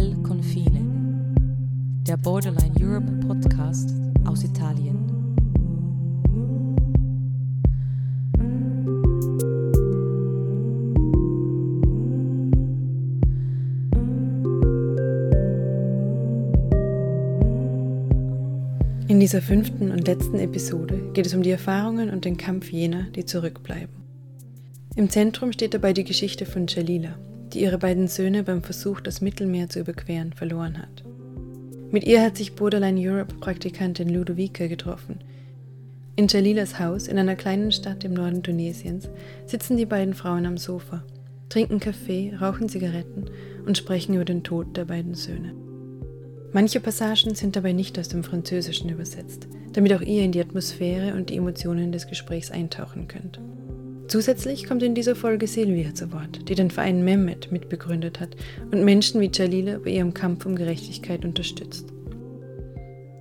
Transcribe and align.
Al 0.00 0.16
Confine, 0.22 0.80
der 2.06 2.16
Borderline 2.16 2.72
Europe 2.80 3.12
Podcast 3.26 3.94
aus 4.24 4.44
Italien. 4.44 4.96
In 19.06 19.20
dieser 19.20 19.42
fünften 19.42 19.90
und 19.90 20.06
letzten 20.06 20.38
Episode 20.38 21.10
geht 21.12 21.26
es 21.26 21.34
um 21.34 21.42
die 21.42 21.50
Erfahrungen 21.50 22.08
und 22.08 22.24
den 22.24 22.38
Kampf 22.38 22.72
jener, 22.72 23.02
die 23.14 23.26
zurückbleiben. 23.26 23.94
Im 24.96 25.10
Zentrum 25.10 25.52
steht 25.52 25.74
dabei 25.74 25.92
die 25.92 26.04
Geschichte 26.04 26.46
von 26.46 26.66
Jalila, 26.66 27.18
die 27.52 27.62
ihre 27.62 27.78
beiden 27.78 28.08
Söhne 28.08 28.42
beim 28.42 28.62
Versuch, 28.62 29.00
das 29.00 29.20
Mittelmeer 29.20 29.68
zu 29.68 29.80
überqueren, 29.80 30.32
verloren 30.32 30.78
hat. 30.78 31.04
Mit 31.90 32.04
ihr 32.04 32.22
hat 32.22 32.36
sich 32.36 32.54
Borderline 32.54 33.00
Europe 33.00 33.34
Praktikantin 33.40 34.08
Ludovica 34.08 34.66
getroffen. 34.66 35.18
In 36.16 36.28
Jalilas 36.28 36.78
Haus 36.78 37.08
in 37.08 37.18
einer 37.18 37.36
kleinen 37.36 37.72
Stadt 37.72 38.04
im 38.04 38.14
Norden 38.14 38.42
Tunesiens 38.42 39.08
sitzen 39.46 39.76
die 39.76 39.86
beiden 39.86 40.14
Frauen 40.14 40.46
am 40.46 40.58
Sofa, 40.58 41.02
trinken 41.48 41.80
Kaffee, 41.80 42.34
rauchen 42.40 42.68
Zigaretten 42.68 43.26
und 43.66 43.78
sprechen 43.78 44.14
über 44.14 44.24
den 44.24 44.42
Tod 44.42 44.76
der 44.76 44.84
beiden 44.84 45.14
Söhne. 45.14 45.52
Manche 46.52 46.80
Passagen 46.80 47.34
sind 47.34 47.54
dabei 47.54 47.72
nicht 47.72 47.98
aus 47.98 48.08
dem 48.08 48.24
Französischen 48.24 48.90
übersetzt, 48.90 49.46
damit 49.72 49.92
auch 49.92 50.00
ihr 50.00 50.22
in 50.22 50.32
die 50.32 50.40
Atmosphäre 50.40 51.14
und 51.14 51.30
die 51.30 51.36
Emotionen 51.36 51.92
des 51.92 52.08
Gesprächs 52.08 52.50
eintauchen 52.50 53.06
könnt. 53.06 53.40
Zusätzlich 54.10 54.66
kommt 54.66 54.82
in 54.82 54.96
dieser 54.96 55.14
Folge 55.14 55.46
Silvia 55.46 55.94
zu 55.94 56.10
Wort, 56.10 56.48
die 56.48 56.56
den 56.56 56.72
Verein 56.72 57.04
Mehmet 57.04 57.52
mitbegründet 57.52 58.18
hat 58.18 58.30
und 58.72 58.84
Menschen 58.84 59.20
wie 59.20 59.30
Jalila 59.32 59.78
bei 59.78 59.90
ihrem 59.90 60.14
Kampf 60.14 60.44
um 60.46 60.56
Gerechtigkeit 60.56 61.24
unterstützt. 61.24 61.92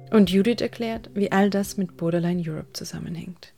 Und 0.09 0.31
Judith 0.31 0.62
erklärt, 0.62 1.12
wie 1.14 1.31
all 1.31 1.52
das 1.52 1.78
mit 1.78 1.96
Borderline 1.96 2.42
Europe 2.44 2.73
zusammenhängt. 2.73 3.54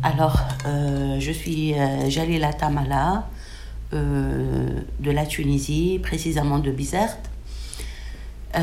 Alors, 0.00 0.40
euh, 0.66 1.18
je 1.18 1.32
suis 1.34 1.74
euh, 1.74 2.08
Jalila 2.08 2.54
Tamala, 2.54 3.28
de 3.92 5.10
la 5.10 5.26
Tunisie, 5.26 5.98
précisément 6.02 6.58
de 6.58 6.70
Bizerte. 6.70 7.30
Euh, 8.56 8.60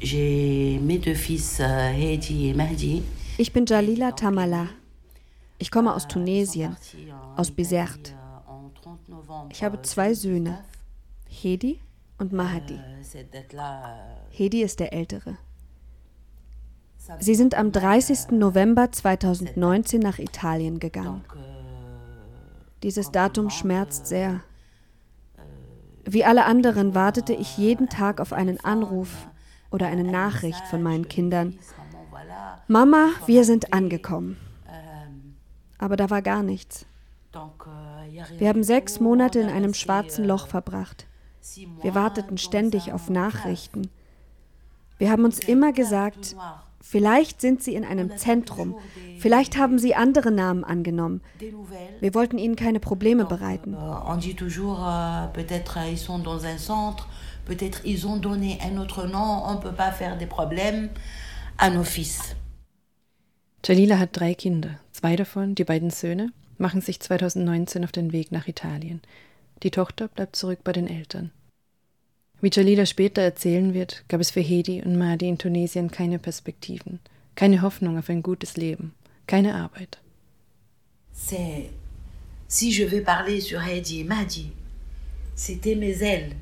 J'ai 0.00 0.78
mes 0.82 0.98
deux 0.98 1.14
fils, 1.14 1.58
euh, 1.60 1.90
Hedi 1.92 2.48
et 2.48 2.54
Mahdi. 2.54 3.02
Ich 3.38 3.52
bin 3.52 3.64
Jalila 3.66 4.12
Tamala. 4.12 4.66
Ich 5.58 5.70
komme 5.70 5.92
aus 5.94 6.06
Tunesien, 6.06 6.76
aus 7.36 7.50
Bizerte. 7.50 8.12
Ich 9.50 9.64
habe 9.64 9.80
zwei 9.82 10.12
Söhne, 10.12 10.58
Hedi 11.28 11.80
und 12.18 12.32
Mahdi. 12.32 12.78
Hedi 14.30 14.62
ist 14.62 14.80
der 14.80 14.92
Ältere. 14.92 15.38
Sie 17.20 17.34
sind 17.34 17.54
am 17.54 17.72
30. 17.72 18.32
November 18.32 18.92
2019 18.92 20.00
nach 20.00 20.18
Italien 20.18 20.78
gegangen. 20.78 21.24
Dieses 22.82 23.10
Datum 23.10 23.50
schmerzt 23.50 24.06
sehr. 24.06 24.42
Wie 26.04 26.24
alle 26.24 26.44
anderen 26.44 26.94
wartete 26.94 27.32
ich 27.32 27.58
jeden 27.58 27.88
Tag 27.88 28.20
auf 28.20 28.32
einen 28.32 28.60
Anruf 28.60 29.28
oder 29.70 29.86
eine 29.88 30.04
Nachricht 30.04 30.64
von 30.68 30.82
meinen 30.82 31.08
Kindern. 31.08 31.58
Mama, 32.68 33.08
wir 33.26 33.44
sind 33.44 33.72
angekommen. 33.72 34.36
Aber 35.78 35.96
da 35.96 36.10
war 36.10 36.22
gar 36.22 36.42
nichts. 36.42 36.86
Wir 38.38 38.48
haben 38.48 38.62
sechs 38.62 39.00
Monate 39.00 39.40
in 39.40 39.48
einem 39.48 39.74
schwarzen 39.74 40.24
Loch 40.24 40.46
verbracht. 40.46 41.06
Wir 41.82 41.94
warteten 41.94 42.38
ständig 42.38 42.92
auf 42.92 43.10
Nachrichten. 43.10 43.90
Wir 44.98 45.10
haben 45.10 45.24
uns 45.24 45.38
immer 45.40 45.72
gesagt, 45.72 46.34
Vielleicht 46.88 47.40
sind 47.40 47.64
sie 47.64 47.74
in 47.74 47.84
einem 47.84 48.16
Zentrum. 48.16 48.76
Vielleicht 49.18 49.56
haben 49.58 49.76
sie 49.76 49.96
andere 49.96 50.30
Namen 50.30 50.62
angenommen. 50.62 51.20
Wir 52.00 52.14
wollten 52.14 52.38
ihnen 52.38 52.54
keine 52.54 52.78
Probleme 52.78 53.24
bereiten. 53.24 53.74
Euh, 53.74 54.12
on 54.12 54.18
dit 54.20 54.36
toujours, 54.36 54.86
euh, 54.86 55.26
peut-être 55.32 55.78
ils 55.90 55.98
sont 55.98 56.20
dans 56.20 56.44
un 56.44 56.58
centre, 56.58 57.08
peut-être 57.44 57.80
ils 57.84 58.06
ont 58.06 58.18
donné 58.18 58.58
un 58.62 58.78
autre 58.78 59.08
nom, 59.08 59.42
on 59.48 59.56
peut 59.56 59.74
pas 59.74 59.90
faire 59.90 60.16
des 60.16 60.26
problèmes 60.26 60.90
à 61.58 61.70
nos 61.70 61.82
fils. 61.82 62.36
Jalila 63.64 63.98
hat 63.98 64.10
drei 64.12 64.34
Kinder. 64.34 64.78
Zwei 64.92 65.16
davon, 65.16 65.56
die 65.56 65.64
beiden 65.64 65.90
Söhne, 65.90 66.30
machen 66.56 66.82
sich 66.82 67.00
2019 67.00 67.82
auf 67.82 67.90
den 67.90 68.12
Weg 68.12 68.30
nach 68.30 68.46
Italien. 68.46 69.00
Die 69.64 69.72
Tochter 69.72 70.06
bleibt 70.06 70.36
zurück 70.36 70.60
bei 70.62 70.72
den 70.72 70.86
Eltern. 70.86 71.32
Wie 72.42 72.50
Jalila 72.52 72.84
später 72.84 73.22
erzählen 73.22 73.72
wird, 73.72 74.04
gab 74.08 74.20
es 74.20 74.30
für 74.30 74.40
Hedi 74.40 74.82
und 74.82 74.98
Mahdi 74.98 75.26
in 75.26 75.38
Tunesien 75.38 75.90
keine 75.90 76.18
Perspektiven, 76.18 77.00
keine 77.34 77.62
Hoffnung 77.62 77.98
auf 77.98 78.10
ein 78.10 78.22
gutes 78.22 78.58
Leben, 78.58 78.94
keine 79.26 79.54
Arbeit. 79.54 79.98
Si 82.48 82.70
je 82.70 82.84
vais 82.84 83.02
parler 83.02 83.40
sur 83.40 83.60
Hedi 83.60 84.02
et 84.02 84.04
Mahdi, 84.04 84.52
c'était 85.34 85.74
mes 85.74 86.02
ailes. 86.02 86.34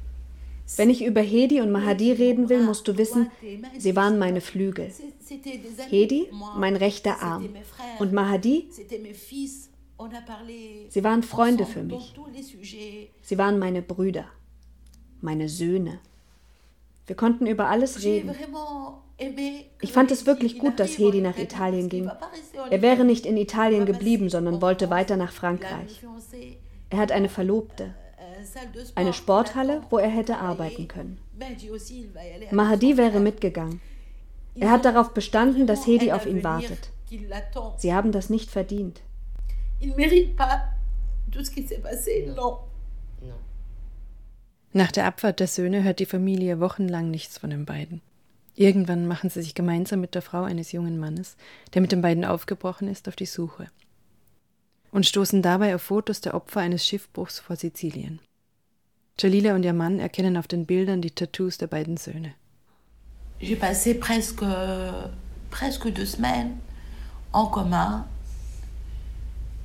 Wenn 0.77 0.91
ich 0.91 1.05
über 1.05 1.21
Hedi 1.21 1.60
und 1.60 1.71
Mahdi 1.71 2.12
reden 2.12 2.49
will, 2.49 2.62
musst 2.62 2.88
du 2.88 2.97
wissen, 2.97 3.31
sie 3.78 3.94
waren 3.94 4.19
meine 4.19 4.41
Flügel. 4.41 4.91
Hedi, 5.91 6.26
mein 6.56 6.76
rechter 6.76 7.22
Arm. 7.22 7.49
Und 7.99 8.12
Mahdi, 8.12 8.69
sie 10.88 11.05
waren 11.05 11.22
Freunde 11.22 11.66
für 11.66 11.82
mich. 11.82 12.15
Sie 13.22 13.38
waren 13.38 13.59
meine 13.59 13.82
Brüder 13.82 14.26
meine 15.25 15.49
Söhne. 15.49 15.99
Wir 17.07 17.17
konnten 17.17 17.47
über 17.47 17.69
alles 17.69 18.03
reden. 18.05 18.35
Ich 19.81 19.93
fand 19.93 20.11
es 20.11 20.27
wirklich 20.27 20.59
gut, 20.59 20.79
dass 20.79 20.99
Hedi 20.99 21.21
nach 21.21 21.39
Italien 21.39 21.89
ging. 21.89 22.11
Er 22.71 22.83
wäre 22.83 23.05
nicht 23.05 23.27
in 23.27 23.37
Italien 23.37 23.87
geblieben, 23.87 24.29
sondern 24.31 24.62
wollte 24.62 24.91
weiter 24.91 25.17
nach 25.17 25.33
Frankreich. 25.33 26.01
Er 26.91 26.99
hat 26.99 27.12
eine 27.12 27.29
Verlobte, 27.29 27.95
eine 28.95 29.12
Sporthalle, 29.12 29.83
wo 29.91 29.99
er 29.99 30.09
hätte 30.09 30.39
arbeiten 30.39 30.89
können. 30.89 31.19
Mahadi 32.51 32.97
wäre 32.97 33.21
mitgegangen. 33.21 33.81
Er 34.55 34.71
hat 34.71 34.85
darauf 34.85 35.12
bestanden, 35.15 35.67
dass 35.67 35.87
Hedi 35.87 36.12
auf 36.12 36.27
ihn 36.27 36.45
wartet. 36.45 36.91
Sie 37.77 37.93
haben 37.93 38.12
das 38.12 38.31
nicht 38.31 38.51
verdient. 38.51 39.01
Il 39.81 39.95
mérite 39.97 40.35
pas 40.37 40.61
tout 41.31 41.45
ce 41.45 41.51
qui 41.51 41.62
s'est 41.67 41.83
passé, 41.83 42.33
non. 42.35 42.59
Nach 44.75 44.93
der 44.93 45.07
Abfahrt 45.07 45.41
der 45.41 45.47
Söhne 45.47 45.83
hört 45.85 46.01
die 46.01 46.05
Familie 46.05 46.61
wochenlang 46.61 47.11
nichts 47.11 47.39
von 47.39 47.49
den 47.49 47.65
beiden. 47.65 48.03
Irgendwann 48.55 49.07
machen 49.07 49.31
sie 49.31 49.41
sich 49.41 49.55
gemeinsam 49.55 50.01
mit 50.01 50.15
der 50.15 50.21
Frau 50.21 50.43
eines 50.43 50.73
jungen 50.73 50.99
Mannes, 50.99 51.37
der 51.73 51.81
mit 51.81 51.93
den 51.93 52.03
beiden 52.03 52.27
aufgebrochen 52.27 52.89
ist, 52.89 53.09
auf 53.09 53.17
die 53.17 53.25
Suche 53.25 53.69
und 54.95 55.05
stoßen 55.05 55.43
dabei 55.43 55.75
auf 55.75 55.83
Fotos 55.83 56.21
der 56.21 56.35
Opfer 56.35 56.61
eines 56.61 56.87
Schiffbruchs 56.87 57.41
vor 57.41 57.57
Sizilien. 57.57 58.21
Jalila 59.19 59.57
und 59.57 59.65
ihr 59.65 59.73
Mann 59.73 59.99
erkennen 59.99 60.37
auf 60.37 60.47
den 60.47 60.67
Bildern 60.67 61.03
die 61.03 61.11
Tattoos 61.11 61.59
der 61.59 61.67
beiden 61.67 61.97
Söhne. 61.97 62.35
J'ai 63.41 63.56
passé 63.56 63.95
presque, 63.95 64.47
presque 65.51 65.91
deux 65.91 66.12
semaines 66.12 66.53
en 67.33 67.51
coma. 67.51 68.06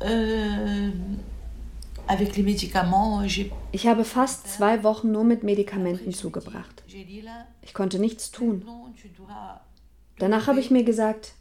Euh, 0.01 0.89
ich 3.71 3.87
habe 3.87 4.03
fast 4.03 4.47
zwei 4.47 4.83
Wochen 4.83 5.11
nur 5.11 5.23
mit 5.23 5.43
Medikamenten 5.43 6.11
zugebracht. 6.11 6.83
Ich 7.61 7.73
konnte 7.73 7.99
nichts 7.99 8.31
tun. 8.31 8.65
Danach 10.17 10.47
habe 10.47 10.59
ich 10.59 10.71
mir 10.71 10.83
gesagt, 10.83 11.33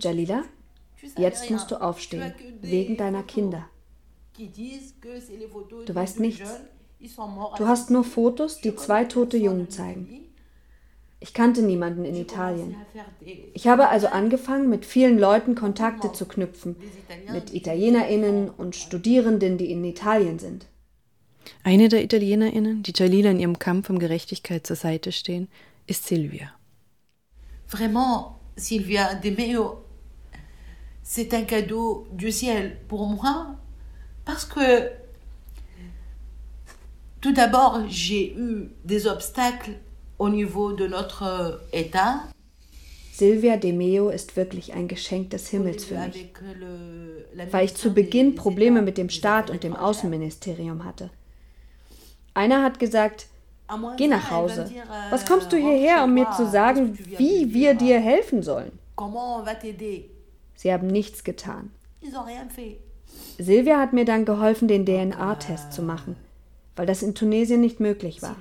Jalila, 0.00 0.42
jetzt 1.16 1.50
musst 1.50 1.70
du 1.70 1.80
aufstehen, 1.80 2.34
wegen 2.60 2.96
deiner 2.96 3.22
Kinder. 3.22 3.68
Du 5.86 5.94
weißt 5.94 6.20
nichts. 6.20 6.60
Du 7.56 7.66
hast 7.66 7.90
nur 7.90 8.04
Fotos, 8.04 8.60
die 8.60 8.74
zwei 8.74 9.04
tote 9.04 9.36
Jungen 9.36 9.70
zeigen. 9.70 10.29
Ich 11.22 11.34
kannte 11.34 11.60
niemanden 11.60 12.06
in 12.06 12.16
Italien. 12.16 12.74
Ich 13.52 13.68
habe 13.68 13.88
also 13.88 14.06
angefangen, 14.06 14.70
mit 14.70 14.86
vielen 14.86 15.18
Leuten 15.18 15.54
Kontakte 15.54 16.12
zu 16.12 16.24
knüpfen, 16.24 16.76
mit 17.30 17.52
Italienerinnen 17.52 18.48
und 18.48 18.74
Studierenden, 18.74 19.58
die 19.58 19.70
in 19.70 19.84
Italien 19.84 20.38
sind. 20.38 20.66
Eine 21.62 21.88
der 21.90 22.02
Italienerinnen, 22.02 22.82
die 22.82 22.92
Jalila 22.94 23.30
in 23.30 23.40
ihrem 23.40 23.58
Kampf 23.58 23.90
um 23.90 23.98
Gerechtigkeit 23.98 24.66
zur 24.66 24.76
Seite 24.76 25.12
stehen, 25.12 25.48
ist 25.86 26.06
Silvia. 26.06 26.54
Vraiment, 27.68 28.36
Silvia 28.56 29.14
De 29.14 29.30
Meo, 29.30 29.84
c'est 31.02 31.34
un 31.34 31.44
cadeau 31.44 32.06
du 32.12 32.32
ciel 32.32 32.78
pour 32.88 33.06
moi, 33.06 33.56
parce 34.24 34.46
que 34.46 34.90
tout 37.20 37.32
d'abord, 37.32 37.82
j'ai 37.88 38.34
eu 38.34 38.70
des 38.84 39.06
obstacles 39.06 39.78
au 40.20 40.28
niveau 40.28 40.72
de 40.72 40.86
notre 40.86 41.62
État. 41.72 42.20
Silvia 43.12 43.56
de 43.56 43.72
Meo 43.72 44.10
ist 44.10 44.36
wirklich 44.36 44.74
ein 44.74 44.86
Geschenk 44.86 45.30
des 45.30 45.48
Himmels 45.48 45.84
für 45.86 45.98
mich, 45.98 46.32
weil 47.50 47.64
ich 47.64 47.74
zu 47.74 47.92
Beginn 47.92 48.34
Probleme 48.34 48.82
mit 48.82 48.98
dem 48.98 49.08
Staat 49.08 49.50
und 49.50 49.62
dem 49.62 49.74
Außenministerium 49.74 50.84
hatte. 50.84 51.10
Einer 52.34 52.62
hat 52.62 52.78
gesagt, 52.78 53.26
geh 53.96 54.08
nach 54.08 54.30
Hause. 54.30 54.70
Was 55.08 55.24
kommst 55.26 55.52
du 55.52 55.56
hierher, 55.56 56.04
um 56.04 56.14
mir 56.14 56.30
zu 56.36 56.46
sagen, 56.46 56.98
wie 57.18 57.52
wir 57.54 57.74
dir 57.74 57.98
helfen 57.98 58.42
sollen? 58.42 58.72
Sie 60.54 60.72
haben 60.72 60.86
nichts 60.86 61.24
getan. 61.24 61.70
Silvia 63.38 63.78
hat 63.78 63.94
mir 63.94 64.04
dann 64.04 64.26
geholfen, 64.26 64.68
den 64.68 64.84
DNA-Test 64.84 65.72
zu 65.72 65.82
machen, 65.82 66.16
weil 66.76 66.86
das 66.86 67.02
in 67.02 67.14
Tunesien 67.14 67.62
nicht 67.62 67.80
möglich 67.80 68.20
war. 68.20 68.36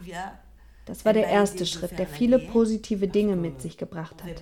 Das 0.89 1.05
war 1.05 1.13
der 1.13 1.27
erste 1.27 1.67
Schritt, 1.67 1.99
der 1.99 2.07
viele 2.07 2.39
positive 2.39 3.07
Dinge 3.07 3.35
mit 3.35 3.61
sich 3.61 3.77
gebracht 3.77 4.15
hat. 4.23 4.41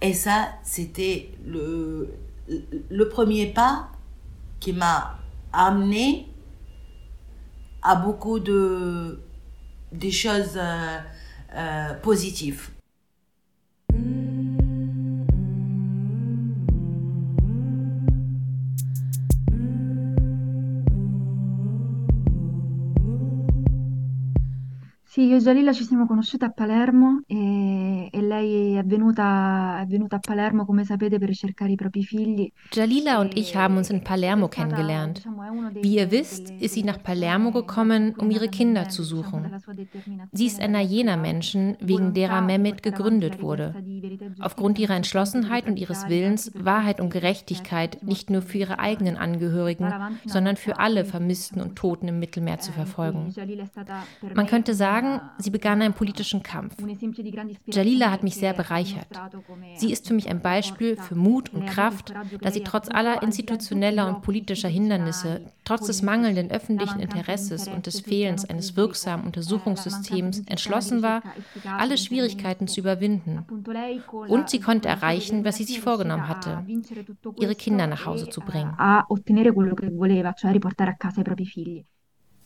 Et 0.00 0.12
ça, 0.12 0.48
c'était 0.62 1.30
le, 1.46 2.12
le 2.90 3.08
premier 3.08 3.46
pas 3.46 3.88
qui 4.60 4.74
m'a 4.74 5.18
amené 5.50 6.26
à 7.80 7.96
beaucoup 7.96 8.38
de 8.38 9.22
des 9.92 10.10
choses 10.12 10.56
euh, 10.56 10.98
euh, 11.54 11.94
positives. 12.02 12.73
Sì, 25.14 25.26
io 25.26 25.36
e 25.36 25.38
Jalila 25.38 25.72
ci 25.72 25.84
siamo 25.84 26.08
conosciute 26.08 26.44
a 26.44 26.50
Palermo 26.50 27.22
e, 27.28 28.08
e 28.10 28.20
lei 28.20 28.74
è 28.74 28.82
venuta, 28.82 29.78
è 29.80 29.86
venuta 29.86 30.16
a 30.16 30.18
Palermo, 30.18 30.64
come 30.64 30.84
sapete, 30.84 31.20
per 31.20 31.28
ricercare 31.28 31.70
i 31.70 31.76
propri 31.76 32.02
figli. 32.02 32.50
Jalila 32.72 33.20
und 33.20 33.38
ich 33.38 33.54
haben 33.54 33.76
uns 33.76 33.90
in 33.90 34.02
Palermo 34.02 34.48
kennengelernt. 34.48 35.22
Wie 35.80 35.98
ihr 35.98 36.10
wisst, 36.10 36.50
ist 36.58 36.74
sie 36.74 36.82
nach 36.82 37.00
Palermo 37.00 37.52
gekommen, 37.52 38.16
um 38.18 38.28
ihre 38.28 38.48
Kinder 38.48 38.88
zu 38.88 39.04
suchen. 39.04 39.52
Sie 40.32 40.46
ist 40.46 40.60
einer 40.60 40.80
jener 40.80 41.16
Menschen, 41.16 41.76
wegen 41.78 42.12
derer 42.12 42.40
Mehmet 42.40 42.82
gegründet 42.82 43.40
wurde. 43.40 43.72
Aufgrund 44.40 44.80
ihrer 44.80 44.96
Entschlossenheit 44.96 45.68
und 45.68 45.78
ihres 45.78 46.08
Willens, 46.08 46.50
Wahrheit 46.56 47.00
und 47.00 47.10
Gerechtigkeit 47.10 48.02
nicht 48.02 48.30
nur 48.30 48.42
für 48.42 48.58
ihre 48.58 48.80
eigenen 48.80 49.16
Angehörigen, 49.16 49.94
sondern 50.26 50.56
für 50.56 50.80
alle 50.80 51.04
Vermissten 51.04 51.60
und 51.60 51.76
Toten 51.76 52.08
im 52.08 52.18
Mittelmeer 52.18 52.58
zu 52.58 52.72
verfolgen. 52.72 53.32
Man 54.34 54.48
könnte 54.48 54.74
sagen, 54.74 55.03
sagen, 55.04 55.20
sie 55.38 55.50
begann 55.50 55.82
einen 55.82 55.94
politischen 55.94 56.42
Kampf. 56.42 56.76
Jalila 57.66 58.10
hat 58.10 58.22
mich 58.22 58.34
sehr 58.34 58.52
bereichert. 58.52 59.06
Sie 59.76 59.92
ist 59.92 60.08
für 60.08 60.14
mich 60.14 60.28
ein 60.28 60.40
Beispiel 60.40 60.96
für 60.96 61.14
Mut 61.14 61.52
und 61.52 61.66
Kraft, 61.66 62.12
da 62.40 62.50
sie 62.50 62.62
trotz 62.62 62.88
aller 62.88 63.22
institutioneller 63.22 64.08
und 64.08 64.22
politischer 64.22 64.68
Hindernisse, 64.68 65.42
trotz 65.64 65.86
des 65.86 66.02
mangelnden 66.02 66.50
öffentlichen 66.50 67.00
Interesses 67.00 67.68
und 67.68 67.86
des 67.86 68.00
Fehlens 68.00 68.44
eines 68.44 68.76
wirksamen 68.76 69.26
Untersuchungssystems 69.26 70.40
entschlossen 70.46 71.02
war, 71.02 71.22
alle 71.78 71.98
Schwierigkeiten 71.98 72.68
zu 72.68 72.80
überwinden. 72.80 73.44
Und 74.28 74.50
sie 74.50 74.60
konnte 74.60 74.88
erreichen, 74.88 75.44
was 75.44 75.56
sie 75.56 75.64
sich 75.64 75.80
vorgenommen 75.80 76.28
hatte, 76.28 76.64
ihre 77.38 77.54
Kinder 77.54 77.86
nach 77.86 78.06
Hause 78.06 78.28
zu 78.28 78.40
bringen. 78.40 78.74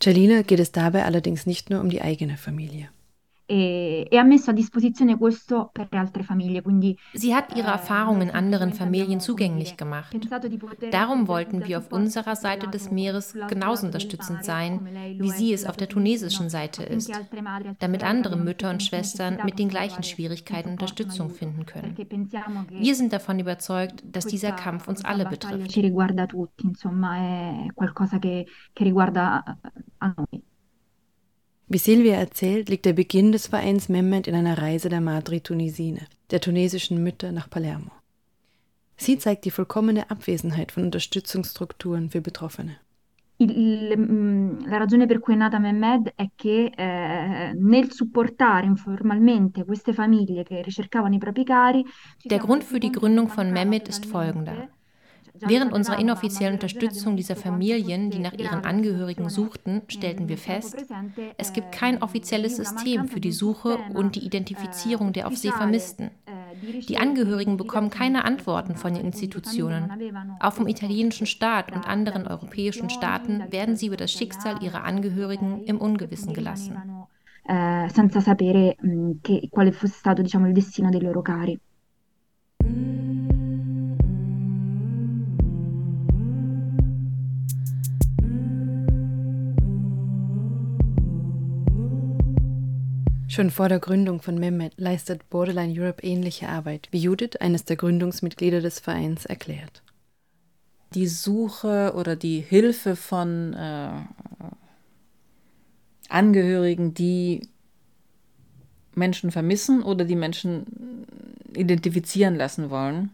Celina 0.01 0.43
geht 0.43 0.59
es 0.59 0.71
dabei 0.71 1.05
allerdings 1.05 1.45
nicht 1.45 1.69
nur 1.69 1.81
um 1.81 1.89
die 1.89 2.01
eigene 2.01 2.37
Familie. 2.37 2.89
E, 3.51 4.03
e. 4.03 4.07
Quindi, 6.61 6.97
Sie 7.13 7.33
hat 7.33 7.55
ihre 7.55 7.71
Erfahrungen 7.71 8.21
in 8.21 8.29
anderen 8.29 8.73
Familien 8.73 9.19
zugänglich 9.19 9.75
gemacht. 9.75 10.15
Darum 10.91 11.27
wollten 11.27 11.65
wir 11.65 11.79
auf 11.79 11.91
unserer 11.91 12.35
Seite 12.35 12.67
des 12.67 12.91
Meeres 12.91 13.33
genauso 13.47 13.87
unterstützend 13.87 14.45
sein, 14.45 14.87
wie 15.17 15.31
sie 15.31 15.51
es 15.51 15.65
auf 15.65 15.77
der 15.77 15.89
tunesischen 15.89 16.49
Seite 16.49 16.83
ist, 16.83 17.11
damit 17.79 18.03
andere 18.03 18.37
Mütter 18.37 18.69
und 18.69 18.83
Schwestern 18.83 19.39
mit 19.43 19.57
den 19.57 19.69
gleichen 19.69 20.03
Schwierigkeiten 20.03 20.69
Unterstützung 20.69 21.31
finden 21.31 21.65
können. 21.65 21.97
Wir 22.69 22.93
sind 22.93 23.13
davon 23.13 23.39
überzeugt, 23.39 24.03
dass 24.05 24.27
dieser 24.27 24.51
Kampf 24.51 24.87
uns 24.87 25.03
alle 25.03 25.25
betrifft. 25.25 25.75
Ci 29.99 30.07
riguarda 30.07 30.07
tutti, 30.07 30.07
insomma, 30.07 30.07
è 30.07 30.07
qualcosa 30.07 30.07
che, 30.07 30.07
che 30.07 30.07
riguarda 30.07 30.07
a 30.07 30.13
noi. 30.15 30.47
Wie 31.71 31.77
Silvia 31.77 32.15
erzählt, 32.15 32.67
liegt 32.67 32.85
der 32.85 32.93
Beginn 32.93 33.31
des 33.31 33.45
Vereins 33.45 33.89
Mehmet 33.89 34.25
in 34.25 34.33
einer 34.33 34.57
Reise 34.57 34.89
der 34.89 35.01
Madri 35.01 35.39
Tunisine, 35.39 36.07
der 36.31 36.41
tunesischen 36.41 37.03
Mütter 37.03 37.31
nach 37.31 37.47
Palermo. 37.47 37.91
Sie 38.97 39.19
zeigt 39.19 39.45
die 39.45 39.51
vollkommene 39.51 40.09
Abwesenheit 40.09 40.71
von 40.71 40.83
Unterstützungsstrukturen 40.83 42.09
für 42.09 42.21
Betroffene. 42.21 42.77
Mm, 43.41 44.65
la 44.65 44.77
ragione 44.77 45.05
per 45.05 45.19
cui 45.19 45.35
è 45.35 45.37
nata 45.37 45.59
Mehmed 45.59 46.11
è 46.15 46.31
che 46.35 46.71
eh, 46.75 47.53
nel 47.53 47.91
supportare 47.91 48.65
informalmente 48.65 49.63
queste 49.63 49.93
famiglie 49.93 50.43
che 50.43 50.63
ricercavano 50.63 51.15
i 51.15 51.19
propri 51.19 51.43
cari. 51.45 51.85
Der 52.25 52.39
Grund 52.39 52.63
für 52.63 52.79
die 52.79 52.91
Gründung 52.91 53.29
von 53.29 53.51
Mehmet 53.51 53.87
ist 53.87 54.05
folgender. 54.07 54.69
Während 55.41 55.73
unserer 55.73 55.99
inoffiziellen 55.99 56.55
Unterstützung 56.55 57.15
dieser 57.15 57.35
Familien, 57.35 58.09
die 58.09 58.19
nach 58.19 58.33
ihren 58.33 58.65
Angehörigen 58.65 59.29
suchten, 59.29 59.81
stellten 59.87 60.29
wir 60.29 60.37
fest, 60.37 60.85
es 61.37 61.53
gibt 61.53 61.71
kein 61.71 62.01
offizielles 62.01 62.57
System 62.57 63.07
für 63.07 63.19
die 63.19 63.31
Suche 63.31 63.77
und 63.93 64.15
die 64.15 64.25
Identifizierung 64.25 65.13
der 65.13 65.27
auf 65.27 65.37
See 65.37 65.51
Vermissten. 65.51 66.11
Die 66.87 66.97
Angehörigen 66.97 67.57
bekommen 67.57 67.89
keine 67.89 68.25
Antworten 68.25 68.75
von 68.75 68.93
den 68.93 69.05
Institutionen. 69.05 69.89
Auch 70.39 70.53
vom 70.53 70.67
italienischen 70.67 71.25
Staat 71.25 71.71
und 71.71 71.87
anderen 71.87 72.27
europäischen 72.27 72.89
Staaten 72.89 73.43
werden 73.51 73.75
sie 73.75 73.87
über 73.87 73.97
das 73.97 74.11
Schicksal 74.11 74.61
ihrer 74.61 74.83
Angehörigen 74.83 75.63
im 75.63 75.79
Ungewissen 75.79 76.33
gelassen. 76.33 76.77
Senza 77.45 78.21
sapere 78.21 78.75
quale 79.49 79.71
fosse 79.71 79.95
stato 79.95 80.21
diciamo, 80.21 80.45
il 80.47 80.53
destino 80.53 80.91
dei 80.91 80.99
loro 80.99 81.23
cari. 81.23 81.59
Schon 93.29 93.51
vor 93.51 93.69
der 93.69 93.77
Gründung 93.77 94.23
von 94.23 94.39
Mehmet 94.39 94.73
leistet 94.77 95.29
Borderline 95.29 95.79
Europe 95.79 96.01
ähnliche 96.03 96.49
Arbeit, 96.49 96.87
wie 96.89 96.97
Judith, 96.97 97.35
eines 97.39 97.63
der 97.63 97.75
Gründungsmitglieder 97.75 98.59
des 98.59 98.79
Vereins, 98.79 99.25
erklärt. 99.25 99.83
Die 100.95 101.05
Suche 101.05 101.93
oder 101.95 102.15
die 102.15 102.39
Hilfe 102.39 102.95
von 102.95 103.53
äh, 103.53 103.91
Angehörigen, 106.09 106.95
die 106.95 107.47
Menschen 108.95 109.29
vermissen 109.29 109.83
oder 109.83 110.05
die 110.05 110.15
Menschen 110.15 111.05
identifizieren 111.55 112.33
lassen 112.33 112.71
wollen, 112.71 113.11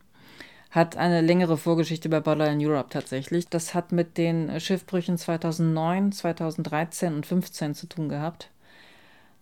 hat 0.71 0.95
eine 0.95 1.19
längere 1.19 1.57
Vorgeschichte 1.57 2.07
bei 2.07 2.21
Borderline 2.21 2.65
Europe 2.65 2.89
tatsächlich. 2.89 3.49
Das 3.49 3.73
hat 3.73 3.91
mit 3.91 4.17
den 4.17 4.61
Schiffbrüchen 4.61 5.17
2009, 5.17 6.13
2013 6.13 7.15
und 7.15 7.25
2015 7.25 7.75
zu 7.75 7.87
tun 7.87 8.07
gehabt. 8.07 8.49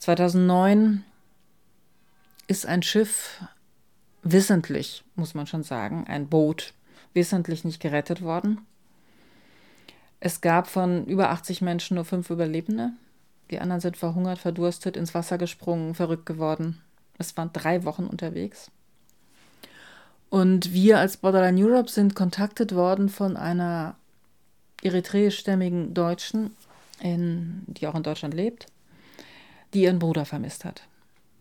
2009 0.03 1.05
ist 2.47 2.65
ein 2.65 2.83
Schiff 2.83 3.41
wissentlich, 4.21 5.05
muss 5.15 5.33
man 5.33 5.47
schon 5.47 5.63
sagen, 5.63 6.03
ein 6.09 6.27
Boot 6.27 6.73
wissentlich 7.13 7.63
nicht 7.63 7.79
gerettet 7.79 8.21
worden. 8.21 8.59
Es 10.19 10.41
gab 10.41 10.67
von 10.67 11.05
über 11.05 11.29
80 11.29 11.61
Menschen 11.61 11.95
nur 11.95 12.03
fünf 12.03 12.29
Überlebende. 12.29 12.91
Die 13.49 13.59
anderen 13.59 13.79
sind 13.79 13.95
verhungert, 13.95 14.39
verdurstet, 14.39 14.97
ins 14.97 15.13
Wasser 15.13 15.37
gesprungen, 15.37 15.95
verrückt 15.95 16.25
geworden. 16.25 16.81
Es 17.17 17.37
waren 17.37 17.51
drei 17.53 17.85
Wochen 17.85 18.05
unterwegs. 18.05 18.71
Und 20.29 20.73
wir 20.73 20.99
als 20.99 21.15
Borderline 21.15 21.65
Europe 21.65 21.89
sind 21.89 22.13
kontaktet 22.13 22.75
worden 22.75 23.07
von 23.07 23.37
einer 23.37 23.95
eritreischstämmigen 24.81 25.93
Deutschen, 25.93 26.57
in, 26.99 27.63
die 27.67 27.87
auch 27.87 27.95
in 27.95 28.03
Deutschland 28.03 28.33
lebt 28.33 28.67
die 29.73 29.83
ihren 29.83 29.99
Bruder 29.99 30.25
vermisst 30.25 30.65
hat. 30.65 30.83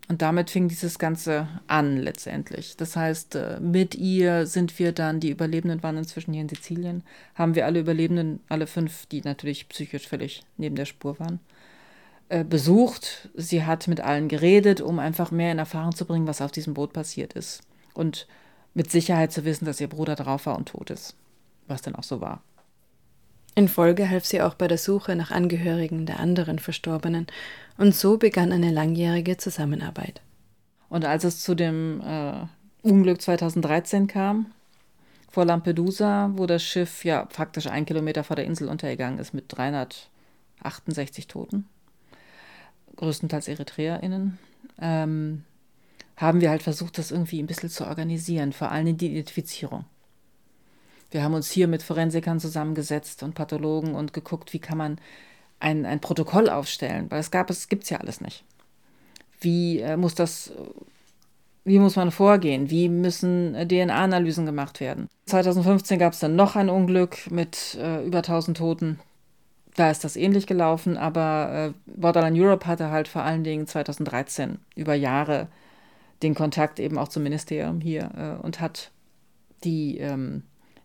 Und 0.08 0.20
damit 0.20 0.50
fing 0.50 0.68
dieses 0.68 0.98
Ganze 0.98 1.48
an 1.68 1.96
letztendlich. 1.96 2.76
Das 2.76 2.96
heißt, 2.96 3.34
äh, 3.36 3.60
mit 3.60 3.94
ihr 3.94 4.46
sind 4.46 4.78
wir 4.78 4.92
dann, 4.92 5.20
die 5.20 5.30
Überlebenden 5.30 5.82
waren 5.82 5.96
inzwischen 5.96 6.32
hier 6.32 6.42
in 6.42 6.48
Sizilien, 6.48 7.04
haben 7.34 7.54
wir 7.54 7.66
alle 7.66 7.80
Überlebenden, 7.80 8.40
alle 8.48 8.66
fünf, 8.66 9.06
die 9.06 9.22
natürlich 9.22 9.68
psychisch 9.68 10.08
völlig 10.08 10.42
neben 10.56 10.74
der 10.74 10.84
Spur 10.86 11.18
waren, 11.20 11.40
äh, 12.28 12.44
besucht. 12.44 13.30
Sie 13.34 13.64
hat 13.64 13.88
mit 13.88 14.00
allen 14.00 14.28
geredet, 14.28 14.80
um 14.80 14.98
einfach 14.98 15.30
mehr 15.30 15.52
in 15.52 15.58
Erfahrung 15.58 15.94
zu 15.94 16.04
bringen, 16.04 16.26
was 16.26 16.42
auf 16.42 16.52
diesem 16.52 16.74
Boot 16.74 16.92
passiert 16.92 17.34
ist. 17.34 17.62
Und 17.94 18.26
mit 18.74 18.90
Sicherheit 18.90 19.32
zu 19.32 19.44
wissen, 19.44 19.66
dass 19.66 19.80
ihr 19.80 19.88
Bruder 19.88 20.16
drauf 20.16 20.46
war 20.46 20.56
und 20.56 20.68
tot 20.68 20.90
ist. 20.90 21.14
Was 21.68 21.82
dann 21.82 21.94
auch 21.94 22.02
so 22.02 22.20
war. 22.20 22.42
In 23.54 23.68
Folge 23.68 24.08
half 24.08 24.24
sie 24.24 24.40
auch 24.40 24.54
bei 24.54 24.66
der 24.66 24.78
Suche 24.78 25.14
nach 25.14 25.30
Angehörigen 25.30 26.06
der 26.06 26.20
anderen 26.20 26.58
Verstorbenen 26.58 27.26
und 27.76 27.94
so 27.94 28.16
begann 28.16 28.50
eine 28.50 28.70
langjährige 28.70 29.36
Zusammenarbeit. 29.36 30.22
Und 30.88 31.04
als 31.04 31.24
es 31.24 31.40
zu 31.40 31.54
dem 31.54 32.00
äh, 32.00 32.46
Unglück 32.82 33.20
2013 33.20 34.06
kam, 34.06 34.46
vor 35.30 35.44
Lampedusa, 35.44 36.30
wo 36.34 36.46
das 36.46 36.62
Schiff 36.62 37.04
ja 37.04 37.26
faktisch 37.30 37.66
ein 37.66 37.86
Kilometer 37.86 38.24
vor 38.24 38.36
der 38.36 38.44
Insel 38.44 38.68
untergegangen 38.68 39.18
ist 39.18 39.32
mit 39.32 39.46
368 39.48 41.26
Toten, 41.26 41.66
größtenteils 42.96 43.48
EritreerInnen, 43.48 44.38
ähm, 44.80 45.44
haben 46.16 46.40
wir 46.40 46.50
halt 46.50 46.62
versucht, 46.62 46.98
das 46.98 47.10
irgendwie 47.10 47.42
ein 47.42 47.46
bisschen 47.46 47.70
zu 47.70 47.86
organisieren, 47.86 48.52
vor 48.52 48.70
allem 48.70 48.96
die 48.96 49.10
Identifizierung. 49.10 49.84
Wir 51.12 51.22
haben 51.22 51.34
uns 51.34 51.50
hier 51.50 51.68
mit 51.68 51.82
Forensikern 51.82 52.40
zusammengesetzt 52.40 53.22
und 53.22 53.34
Pathologen 53.34 53.94
und 53.94 54.14
geguckt, 54.14 54.52
wie 54.54 54.58
kann 54.58 54.78
man 54.78 54.98
ein, 55.60 55.84
ein 55.84 56.00
Protokoll 56.00 56.48
aufstellen, 56.48 57.10
weil 57.10 57.20
es 57.20 57.30
gab 57.30 57.50
es 57.50 57.68
gibt 57.68 57.84
es 57.84 57.90
ja 57.90 57.98
alles 57.98 58.20
nicht. 58.20 58.44
Wie 59.38 59.80
äh, 59.80 59.96
muss 59.96 60.14
das, 60.14 60.52
wie 61.64 61.78
muss 61.78 61.96
man 61.96 62.10
vorgehen? 62.10 62.70
Wie 62.70 62.88
müssen 62.88 63.54
äh, 63.54 63.66
DNA-Analysen 63.66 64.46
gemacht 64.46 64.80
werden? 64.80 65.08
2015 65.26 65.98
gab 65.98 66.14
es 66.14 66.18
dann 66.18 66.34
noch 66.34 66.56
ein 66.56 66.70
Unglück 66.70 67.30
mit 67.30 67.76
äh, 67.80 68.04
über 68.04 68.18
1000 68.18 68.56
Toten. 68.56 68.98
Da 69.74 69.90
ist 69.90 70.04
das 70.04 70.16
ähnlich 70.16 70.46
gelaufen, 70.46 70.96
aber 70.96 71.74
äh, 71.74 71.90
Borderline 71.94 72.40
Europe 72.40 72.66
hatte 72.66 72.90
halt 72.90 73.08
vor 73.08 73.22
allen 73.22 73.44
Dingen 73.44 73.66
2013 73.66 74.58
über 74.76 74.94
Jahre 74.94 75.48
den 76.22 76.34
Kontakt 76.34 76.80
eben 76.80 76.98
auch 76.98 77.08
zum 77.08 77.22
Ministerium 77.22 77.80
hier 77.80 78.10
äh, 78.16 78.42
und 78.42 78.60
hat 78.60 78.90
die 79.64 79.98
ähm, 79.98 80.42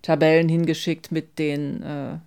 Tabellen 0.08 0.48
hingeschickt 0.48 1.12
mit 1.12 1.38
den 1.38 1.84
äh, 1.84 2.18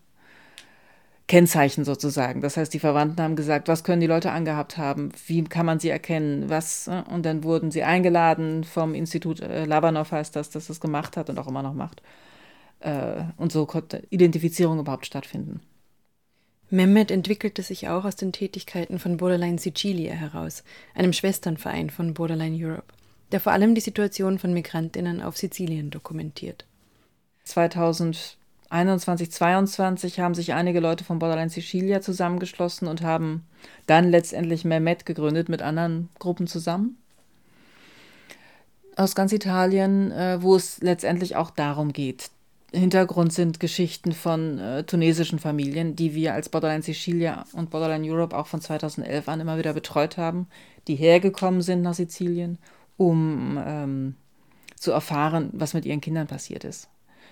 Kennzeichen 1.28 1.86
sozusagen. 1.86 2.42
Das 2.42 2.58
heißt, 2.58 2.74
die 2.74 2.78
Verwandten 2.78 3.22
haben 3.22 3.36
gesagt, 3.36 3.68
was 3.68 3.84
können 3.84 4.02
die 4.02 4.06
Leute 4.06 4.32
angehabt 4.32 4.76
haben, 4.76 5.12
wie 5.26 5.44
kann 5.44 5.64
man 5.64 5.80
sie 5.80 5.88
erkennen, 5.88 6.50
was. 6.50 6.88
Äh, 6.88 7.02
und 7.10 7.24
dann 7.24 7.42
wurden 7.42 7.70
sie 7.70 7.82
eingeladen 7.82 8.64
vom 8.64 8.92
Institut 8.92 9.40
äh, 9.40 9.64
Labanov 9.64 10.12
heißt 10.12 10.36
das, 10.36 10.50
das 10.50 10.68
es 10.68 10.80
gemacht 10.80 11.16
hat 11.16 11.30
und 11.30 11.38
auch 11.38 11.48
immer 11.48 11.62
noch 11.62 11.72
macht. 11.72 12.02
Äh, 12.80 13.22
und 13.38 13.50
so 13.50 13.64
konnte 13.64 14.02
Identifizierung 14.10 14.78
überhaupt 14.78 15.06
stattfinden. 15.06 15.62
Mehmet 16.68 17.10
entwickelte 17.10 17.62
sich 17.62 17.88
auch 17.88 18.04
aus 18.04 18.14
den 18.14 18.32
Tätigkeiten 18.32 18.98
von 18.98 19.16
Borderline 19.16 19.58
Sicilia 19.58 20.12
heraus, 20.12 20.64
einem 20.94 21.14
Schwesternverein 21.14 21.88
von 21.88 22.12
Borderline 22.12 22.62
Europe 22.62 22.92
der 23.32 23.40
vor 23.40 23.52
allem 23.52 23.74
die 23.74 23.80
Situation 23.80 24.38
von 24.38 24.52
Migrantinnen 24.52 25.22
auf 25.22 25.36
Sizilien 25.36 25.90
dokumentiert. 25.90 26.66
2021, 27.50 29.30
2022 29.30 30.20
haben 30.20 30.34
sich 30.34 30.52
einige 30.52 30.80
Leute 30.80 31.04
von 31.04 31.18
Borderline 31.18 31.50
Sicilia 31.50 32.00
zusammengeschlossen 32.00 32.88
und 32.88 33.02
haben 33.02 33.46
dann 33.86 34.08
letztendlich 34.10 34.64
Mehmet 34.64 35.06
gegründet 35.06 35.48
mit 35.48 35.62
anderen 35.62 36.08
Gruppen 36.18 36.46
zusammen 36.46 36.96
aus 38.96 39.14
ganz 39.14 39.32
Italien, 39.32 40.12
äh, 40.12 40.42
wo 40.42 40.56
es 40.56 40.80
letztendlich 40.80 41.36
auch 41.36 41.50
darum 41.50 41.92
geht. 41.92 42.30
Hintergrund 42.72 43.32
sind 43.32 43.58
Geschichten 43.58 44.12
von 44.12 44.58
äh, 44.58 44.84
tunesischen 44.84 45.38
Familien, 45.38 45.96
die 45.96 46.14
wir 46.14 46.34
als 46.34 46.48
Borderline 46.48 46.82
Sicilia 46.82 47.44
und 47.52 47.70
Borderline 47.70 48.06
Europe 48.08 48.36
auch 48.36 48.46
von 48.46 48.60
2011 48.60 49.28
an 49.28 49.40
immer 49.40 49.58
wieder 49.58 49.72
betreut 49.72 50.18
haben, 50.18 50.46
die 50.86 50.96
hergekommen 50.96 51.62
sind 51.62 51.82
nach 51.82 51.94
Sizilien 51.94 52.58
um 52.96 53.58
ähm, 53.64 54.14
zu 54.78 54.92
erfahren, 54.92 55.48
was 55.54 55.72
mit 55.72 55.86
ihren 55.86 56.02
Kindern 56.02 56.26
passiert 56.26 56.64
ist. 56.64 56.88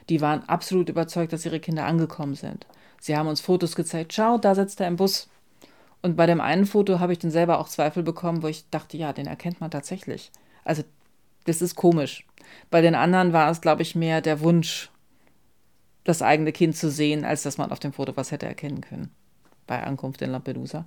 Die 0.09 0.21
waren 0.21 0.49
absolut 0.49 0.89
überzeugt, 0.89 1.33
dass 1.33 1.45
ihre 1.45 1.61
Kinder 1.61 1.85
angekommen 1.85 2.35
sind. 2.35 2.67
Sie 3.01 3.17
haben 3.17 3.29
uns 3.29 3.41
Fotos 3.41 3.77
gezeigt, 3.77 4.13
schau, 4.13 4.39
da 4.39 4.55
sitzt 4.55 4.81
er 4.81 4.89
im 4.89 4.97
Bus. 4.97 5.29
Und 6.03 6.17
bei 6.17 6.27
dem 6.27 6.41
einen 6.41 6.67
Foto 6.67 7.01
habe 7.01 7.13
ich 7.13 7.19
dann 7.19 7.31
selber 7.31 7.59
auch 7.59 7.69
Zweifel 7.69 8.03
bekommen, 8.03 8.43
wo 8.43 8.47
ich 8.47 8.69
dachte, 8.71 8.97
ja, 8.97 9.13
den 9.13 9.27
erkennt 9.27 9.61
man 9.61 9.71
tatsächlich. 9.71 10.31
Also, 10.65 10.83
das 11.45 11.63
ist 11.63 11.75
komisch. 11.75 12.27
Bei 12.71 12.81
den 12.81 12.95
anderen 12.95 13.33
war 13.33 13.51
es, 13.51 13.61
glaube 13.61 13.83
ich, 13.83 13.95
mehr 13.95 14.21
der 14.21 14.41
Wunsch, 14.41 14.91
das 16.05 16.23
eigene 16.23 16.53
Kind 16.53 16.77
zu 16.77 16.91
sehen, 16.91 17.25
als 17.25 17.43
dass 17.43 17.59
man 17.59 17.71
auf 17.71 17.81
dem 17.81 17.93
Foto 17.93 18.17
was 18.17 18.33
hätte 18.33 18.47
erkennen 18.47 18.81
können. 18.81 19.11
Bei 19.67 19.83
Ankunft 19.83 20.23
in 20.23 20.31
Lampedusa. 20.31 20.87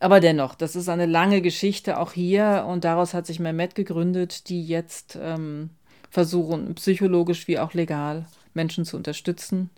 Aber 0.00 0.20
dennoch, 0.20 0.54
das 0.54 0.76
ist 0.76 0.88
eine 0.88 1.06
lange 1.06 1.40
Geschichte 1.40 1.98
auch 1.98 2.12
hier 2.12 2.66
und 2.68 2.84
daraus 2.84 3.14
hat 3.14 3.26
sich 3.26 3.40
Mehmet 3.40 3.74
gegründet, 3.74 4.48
die 4.48 4.64
jetzt 4.64 5.18
ähm, 5.20 5.70
versuchen, 6.10 6.74
psychologisch 6.74 7.48
wie 7.48 7.58
auch 7.58 7.74
legal 7.74 8.26
Menschen 8.58 8.84
zu 8.84 8.96
unterstützen, 8.96 9.70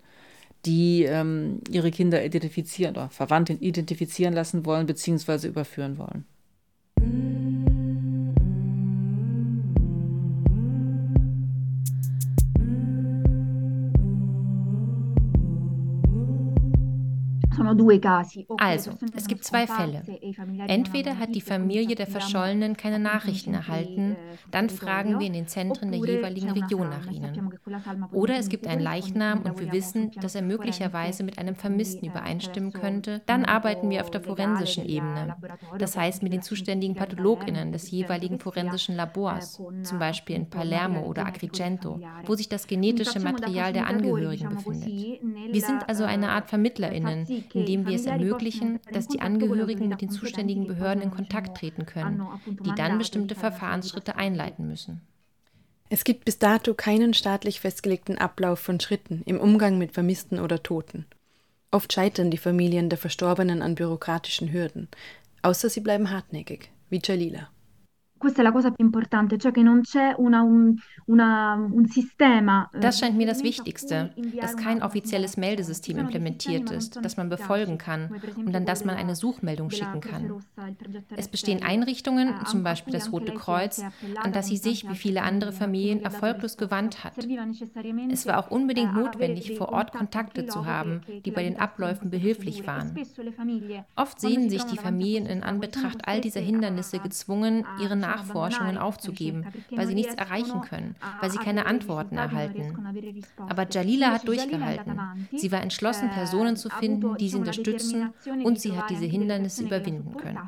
die 0.65 1.03
ähm, 1.03 1.61
ihre 1.69 1.91
Kinder 1.91 2.25
identifizieren 2.25 2.95
oder 2.95 3.09
Verwandte 3.09 3.53
identifizieren 3.53 4.33
lassen 4.33 4.65
wollen 4.65 4.87
bzw. 4.87 5.47
überführen 5.47 5.97
wollen. 5.97 6.25
Also, 18.57 18.91
es 19.15 19.27
gibt 19.27 19.43
zwei 19.43 19.67
Fälle. 19.67 20.03
E 20.07 20.33
Entweder 20.67 21.19
hat 21.19 21.35
die 21.35 21.41
Familie 21.41 21.95
der 21.95 22.07
Verschollenen 22.07 22.77
keine 22.77 22.99
Nachrichten 22.99 23.53
erhalten, 23.53 24.13
eh, 24.13 24.37
dann 24.51 24.69
fragen 24.69 25.19
wir 25.19 25.27
in 25.27 25.33
den 25.33 25.47
Zentren 25.47 25.91
der 25.91 25.99
jeweiligen 25.99 26.51
Region 26.51 26.89
nach 26.89 27.07
ihnen. 27.07 27.53
Oder 28.11 28.37
es 28.37 28.49
gibt 28.49 28.67
einen 28.67 28.81
Leichnam 28.81 29.41
und 29.41 29.59
wir 29.59 29.71
wissen, 29.71 30.11
dass 30.21 30.35
er 30.35 30.41
möglicherweise 30.41 31.23
mit 31.23 31.37
einem 31.37 31.55
Vermissten 31.55 32.07
übereinstimmen 32.07 32.73
könnte, 32.73 33.21
dann 33.25 33.45
arbeiten 33.45 33.89
wir 33.89 34.01
auf 34.01 34.11
der 34.11 34.21
forensischen 34.21 34.85
Ebene. 34.85 35.35
Das 35.77 35.97
heißt 35.97 36.23
mit 36.23 36.33
den 36.33 36.41
zuständigen 36.41 36.95
PathologInnen 36.95 37.71
des 37.71 37.91
jeweiligen 37.91 38.39
forensischen 38.39 38.95
Labors, 38.95 39.61
zum 39.83 39.99
Beispiel 39.99 40.35
in 40.35 40.49
Palermo 40.49 41.01
oder 41.01 41.25
Agrigento, 41.25 41.99
wo 42.25 42.35
sich 42.35 42.49
das 42.49 42.67
genetische 42.67 43.19
Material 43.19 43.73
der 43.73 43.87
Angehörigen 43.87 44.49
befindet. 44.49 44.97
Wir 45.51 45.61
sind 45.61 45.87
also 45.87 46.03
eine 46.03 46.29
Art 46.29 46.49
VermittlerInnen, 46.49 47.27
indem 47.53 47.85
wir 47.85 47.95
es 47.95 48.05
ermöglichen, 48.05 48.79
dass 48.91 49.07
die 49.07 49.21
Angehörigen 49.21 49.87
mit 49.87 50.01
den 50.01 50.09
zuständigen 50.09 50.67
Behörden 50.67 51.03
in 51.03 51.11
Kontakt 51.11 51.57
treten 51.57 51.85
können, 51.85 52.23
die 52.65 52.73
dann 52.75 52.97
bestimmte 52.97 53.35
Verfahrensschritte 53.35 54.15
einleiten 54.15 54.67
müssen. 54.67 55.01
Es 55.89 56.05
gibt 56.05 56.23
bis 56.23 56.39
dato 56.39 56.73
keinen 56.73 57.13
staatlich 57.13 57.59
festgelegten 57.59 58.17
Ablauf 58.17 58.59
von 58.59 58.79
Schritten 58.79 59.23
im 59.25 59.39
Umgang 59.39 59.77
mit 59.77 59.91
Vermissten 59.91 60.39
oder 60.39 60.63
Toten. 60.63 61.05
Oft 61.69 61.91
scheitern 61.91 62.31
die 62.31 62.37
Familien 62.37 62.89
der 62.89 62.97
Verstorbenen 62.97 63.61
an 63.61 63.75
bürokratischen 63.75 64.53
Hürden, 64.53 64.87
außer 65.41 65.69
sie 65.69 65.81
bleiben 65.81 66.09
hartnäckig, 66.09 66.71
wie 66.89 67.01
Jalila. 67.03 67.49
Questa 68.21 68.41
è 68.41 68.43
la 68.43 68.51
cosa 68.51 68.69
più 68.69 68.85
importante, 68.85 69.39
cioè 69.39 69.51
che 69.51 69.63
non 69.63 69.81
c'è 69.81 70.13
una, 70.15 70.43
un, 70.43 70.75
una, 71.05 71.55
un 71.55 71.87
sistema. 71.87 72.69
Eh, 72.71 72.77
das 72.77 72.99
scheint 72.99 73.17
mir 73.17 73.25
das 73.25 73.41
Wichtigste, 73.41 74.13
dass 74.39 74.55
kein 74.55 74.83
offizielles 74.83 75.37
Meldesystem 75.37 75.97
implementiert 75.97 76.69
ist, 76.69 77.03
das 77.03 77.17
man 77.17 77.29
befolgen 77.29 77.79
kann 77.79 78.11
und 78.35 78.55
an 78.55 78.67
das 78.67 78.85
man 78.85 78.95
eine 78.95 79.15
Suchmeldung 79.15 79.71
schicken 79.71 80.01
kann. 80.01 80.35
Es 81.15 81.29
bestehen 81.29 81.63
Einrichtungen, 81.63 82.35
zum 82.45 82.61
Beispiel 82.61 82.93
das 82.93 83.11
Rote 83.11 83.33
Kreuz, 83.33 83.83
an 84.21 84.31
das 84.31 84.49
sie 84.49 84.57
sich 84.57 84.87
wie 84.87 84.95
viele 84.95 85.23
andere 85.23 85.51
Familien 85.51 86.03
erfolglos 86.03 86.57
gewandt 86.57 87.03
hat. 87.03 87.27
Es 88.11 88.27
war 88.27 88.37
auch 88.37 88.51
unbedingt 88.51 88.93
notwendig, 88.93 89.57
vor 89.57 89.69
Ort 89.69 89.93
Kontakte 89.93 90.45
zu 90.45 90.67
haben, 90.67 91.01
die 91.25 91.31
bei 91.31 91.41
den 91.41 91.59
Abläufen 91.59 92.11
behilflich 92.11 92.67
waren. 92.67 92.93
Oft 93.95 94.21
sehen 94.21 94.47
sich 94.51 94.63
die 94.65 94.77
Familien 94.77 95.25
in 95.25 95.41
Anbetracht 95.41 96.07
all 96.07 96.21
dieser 96.21 96.41
Hindernisse 96.41 96.99
gezwungen, 96.99 97.65
ihre 97.81 97.95
Nachforschungen 98.11 98.77
aufzugeben, 98.77 99.45
weil 99.75 99.87
sie 99.87 99.95
nichts 99.95 100.15
erreichen 100.15 100.61
können, 100.61 100.95
weil 101.19 101.31
sie 101.31 101.37
keine 101.37 101.65
Antworten 101.65 102.17
erhalten. 102.17 102.77
Aber 103.47 103.67
Jalila 103.69 104.11
hat 104.11 104.27
durchgehalten. 104.27 104.99
Sie 105.35 105.51
war 105.51 105.61
entschlossen, 105.61 106.09
Personen 106.09 106.55
zu 106.55 106.69
finden, 106.69 107.17
die 107.17 107.29
sie 107.29 107.37
unterstützen 107.37 108.13
und 108.43 108.59
sie 108.59 108.77
hat 108.77 108.89
diese 108.89 109.05
Hindernisse 109.05 109.63
überwinden 109.63 110.17
können. 110.17 110.39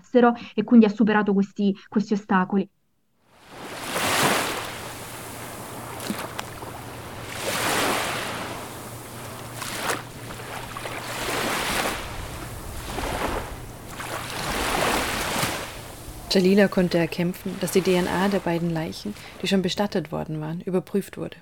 Jalila 16.34 16.68
konnte 16.68 16.98
erkämpfen, 16.98 17.56
dass 17.62 17.74
die 17.74 17.82
DNA 17.82 18.30
der 18.30 18.40
beiden 18.40 18.72
Leichen, 18.72 19.14
die 19.42 19.48
schon 19.48 19.62
bestattet 19.62 20.12
worden 20.12 20.42
waren, 20.42 20.62
überprüft 20.62 21.18
wurde. 21.18 21.38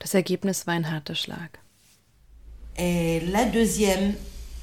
Das 0.00 0.12
Ergebnis 0.12 0.66
war 0.66 0.74
ein 0.74 0.90
harter 0.90 1.14
Schlag. 1.14 1.58
Et 2.76 3.22
la 3.32 3.46
deuxième 3.46 4.14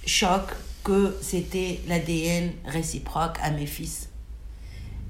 choc 0.06 0.56
que 0.84 1.16
c'était 1.22 1.80
l'ADN 1.88 2.52
réciproque 2.66 3.40
à 3.42 3.50
mes 3.50 3.66
fils. 3.66 4.10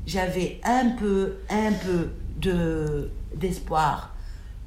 J'avais 0.05 0.61
un 0.63 0.95
peu, 0.97 1.39
un 1.49 1.73
peu 1.73 2.11
de 2.39 3.09
d'espoir 3.35 4.13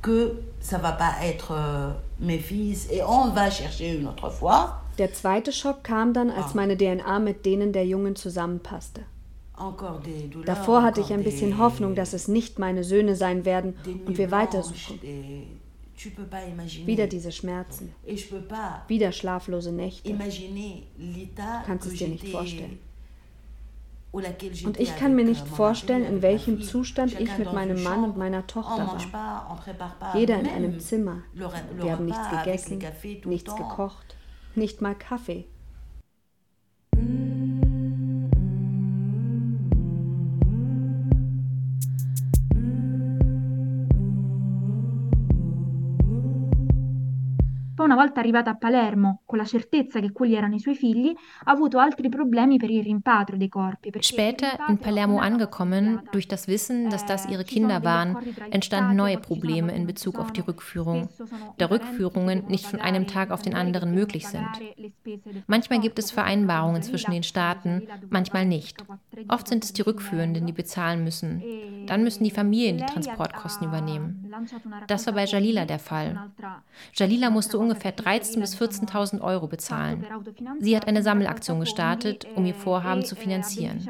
que 0.03 0.43
ça 0.61 0.77
va 0.77 0.93
pas 0.93 1.15
être 1.23 1.53
euh, 1.53 1.93
mes 2.21 2.39
fils 2.39 2.89
et 2.91 3.03
on 3.03 3.31
va 3.31 3.51
chercher 3.51 3.97
une 3.97 4.07
autre 4.07 4.29
fois. 4.29 4.83
Der 4.99 5.15
zweite 5.15 5.53
Schock 5.53 5.83
kam 5.83 6.13
dann, 6.13 6.31
als 6.31 6.49
ah. 6.51 6.57
meine 6.57 6.77
DNA 6.77 7.19
mit 7.21 7.47
denen 7.47 7.73
der 7.73 7.87
Jungen 7.87 8.17
zusammenpasste. 8.17 9.03
Davor 10.45 10.83
hatte 10.83 11.01
ich 11.01 11.13
ein 11.13 11.25
bisschen 11.25 11.59
Hoffnung, 11.59 11.95
dass 11.95 12.13
es 12.13 12.29
nicht 12.29 12.59
meine 12.59 12.85
Söhne 12.85 13.17
sein 13.17 13.45
werden 13.45 13.75
und 14.07 14.19
wir 14.19 14.31
weitersuchen. 14.31 15.01
Wieder 16.85 17.07
diese 17.07 17.33
Schmerzen. 17.33 17.95
Wieder 18.87 19.13
schlaflose 19.13 19.73
Nächte. 19.73 20.13
Du 20.13 20.19
kannst 21.67 21.87
es 21.87 21.95
dir 21.95 22.09
nicht 22.09 22.29
vorstellen. 22.29 22.79
Und 24.13 24.79
ich 24.79 24.97
kann 24.97 25.15
mir 25.15 25.25
nicht 25.25 25.47
vorstellen, 25.47 26.05
in 26.05 26.23
welchem 26.23 26.63
Zustand 26.63 27.19
ich 27.21 27.37
mit 27.39 27.53
meinem 27.53 27.83
Mann 27.83 28.05
und 28.05 28.17
meiner 28.17 28.47
Tochter 28.47 28.87
war. 29.13 30.15
Jeder 30.15 30.39
in 30.39 30.49
einem 30.49 30.81
Zimmer. 30.81 31.23
Wir 31.35 31.93
haben 31.93 32.07
nichts 32.07 32.31
gegessen, 32.31 32.83
nichts 33.25 33.55
gekocht, 33.55 34.17
nicht 34.55 34.81
mal 34.81 34.95
Kaffee. 34.95 35.45
Una 47.87 47.95
volta 47.95 48.21
arrivata 48.21 48.51
a 48.51 48.57
Palermo, 48.57 49.23
con 49.25 49.39
la 49.39 49.45
certezza 49.45 50.01
che 50.01 50.13
quelli 50.13 50.35
erano 50.35 50.55
i 50.55 50.61
suoi 50.61 50.75
figli, 50.75 51.15
ha 51.45 51.51
avuto 51.51 51.79
altri 51.79 52.09
problemi 52.09 52.59
per 52.59 52.71
il 52.71 52.83
rimpatrio 52.83 53.39
dei 53.39 53.49
corpi. 53.49 53.91
Später 54.01 54.59
in 54.69 54.79
Palermo 54.79 55.19
angekommen, 55.19 56.03
durch 56.11 56.29
das 56.29 56.49
Wissen, 56.49 56.91
dass 56.91 57.07
das 57.07 57.27
ihre 57.27 57.45
Kinder 57.45 57.83
waren, 57.85 58.17
entstanden 58.51 58.97
neue 58.97 59.19
Probleme 59.19 59.73
in 59.75 59.87
Bezug 59.87 60.19
auf 60.19 60.33
die 60.33 60.41
Rückführung, 60.41 61.09
da 61.59 61.67
Rückführungen 61.67 62.45
nicht 62.49 62.67
von 62.67 62.81
einem 62.81 63.07
Tag 63.07 63.31
auf 63.31 63.43
den 63.43 63.55
anderen 63.55 63.95
möglich 63.95 64.27
sind. 64.27 64.49
Manchmal 65.47 65.81
gibt 65.81 65.99
es 65.99 66.11
Vereinbarungen 66.11 66.83
zwischen 66.83 67.13
den 67.13 67.23
Staaten, 67.23 67.83
manchmal 68.11 68.45
nicht. 68.47 68.85
Oft 69.29 69.49
sind 69.49 69.65
es 69.65 69.73
die 69.73 69.83
Rückführenden, 69.83 70.47
die 70.47 70.53
bezahlen 70.53 71.05
müssen. 71.05 71.43
Dann 71.87 72.03
müssen 72.03 72.25
die 72.25 72.31
Familien 72.31 72.79
die 72.79 72.87
Transportkosten 72.87 73.69
übernehmen. 73.69 74.33
Das 74.87 75.07
war 75.07 75.15
bei 75.15 75.25
Jalila 75.25 75.65
der 75.65 75.79
Fall. 75.79 76.31
Jalila 76.95 77.31
musste 77.31 77.59
ungefähr 77.59 77.77
ungefähr 77.77 77.95
13.000 77.95 78.41
bis 78.41 78.61
14.000 78.61 79.21
Euro 79.21 79.47
bezahlen. 79.47 80.07
Sie 80.61 80.77
hat 80.77 80.89
eine 80.89 81.03
Sammelaktion 81.03 81.61
gestartet, 81.61 82.27
um 82.35 82.47
ihr 82.47 82.55
Vorhaben 82.55 83.05
zu 83.05 83.15
finanzieren. 83.15 83.87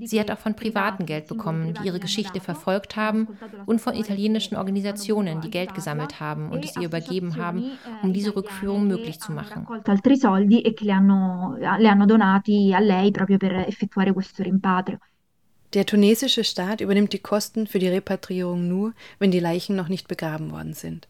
Sie 0.00 0.18
hat 0.20 0.30
auch 0.30 0.38
von 0.38 0.54
Privaten 0.54 1.06
Geld 1.06 1.26
bekommen, 1.26 1.74
die 1.74 1.86
ihre 1.86 2.00
Geschichte 2.00 2.40
verfolgt 2.40 2.96
haben 2.96 3.28
und 3.66 3.80
von 3.80 3.94
italienischen 3.94 4.56
Organisationen, 4.56 5.40
die 5.40 5.50
Geld 5.50 5.74
gesammelt 5.74 6.20
haben 6.20 6.50
und 6.50 6.64
es 6.64 6.76
ihr 6.76 6.86
übergeben 6.86 7.36
haben, 7.36 7.72
um 8.02 8.12
diese 8.12 8.34
Rückführung 8.34 8.86
möglich 8.86 9.20
zu 9.20 9.32
machen. 9.32 9.66
soldi 10.20 10.60
e 10.60 10.74
che 10.74 10.84
le 10.84 10.92
hanno, 10.92 11.56
le 11.56 11.88
hanno 11.88 12.04
donati 12.04 12.74
a 12.74 12.80
lei 12.80 13.10
proprio 13.10 13.38
per 13.38 13.52
effettuare 13.66 14.12
questo 14.12 14.42
rimpatrio. 14.42 14.98
Der 15.74 15.86
tunesische 15.86 16.42
Staat 16.42 16.80
übernimmt 16.80 17.12
die 17.12 17.20
Kosten 17.20 17.66
für 17.66 17.78
die 17.78 17.88
Repatriierung 17.88 18.66
nur, 18.66 18.92
wenn 19.18 19.30
die 19.30 19.40
Leichen 19.40 19.76
noch 19.76 19.88
nicht 19.88 20.08
begraben 20.08 20.50
worden 20.50 20.74
sind. 20.74 21.06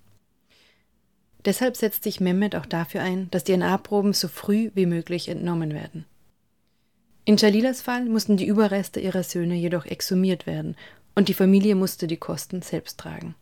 Deshalb 1.46 1.76
setzt 1.76 2.04
sich 2.04 2.20
Mehmet 2.20 2.54
auch 2.54 2.66
dafür 2.66 3.00
ein, 3.02 3.30
dass 3.30 3.44
DNA-Proben 3.44 4.12
so 4.12 4.28
früh 4.28 4.70
wie 4.74 4.84
möglich 4.84 5.28
entnommen 5.28 5.72
werden. 5.72 6.04
In 7.24 7.38
Jalilas 7.38 7.80
Fall 7.80 8.04
mussten 8.04 8.36
die 8.36 8.46
Überreste 8.46 9.00
ihrer 9.00 9.22
Söhne 9.22 9.54
jedoch 9.54 9.86
exhumiert 9.86 10.46
werden 10.46 10.76
und 11.14 11.28
die 11.28 11.34
Familie 11.34 11.74
musste 11.74 12.06
die 12.06 12.18
Kosten 12.18 12.60
selbst 12.60 12.98
tragen. 12.98 13.34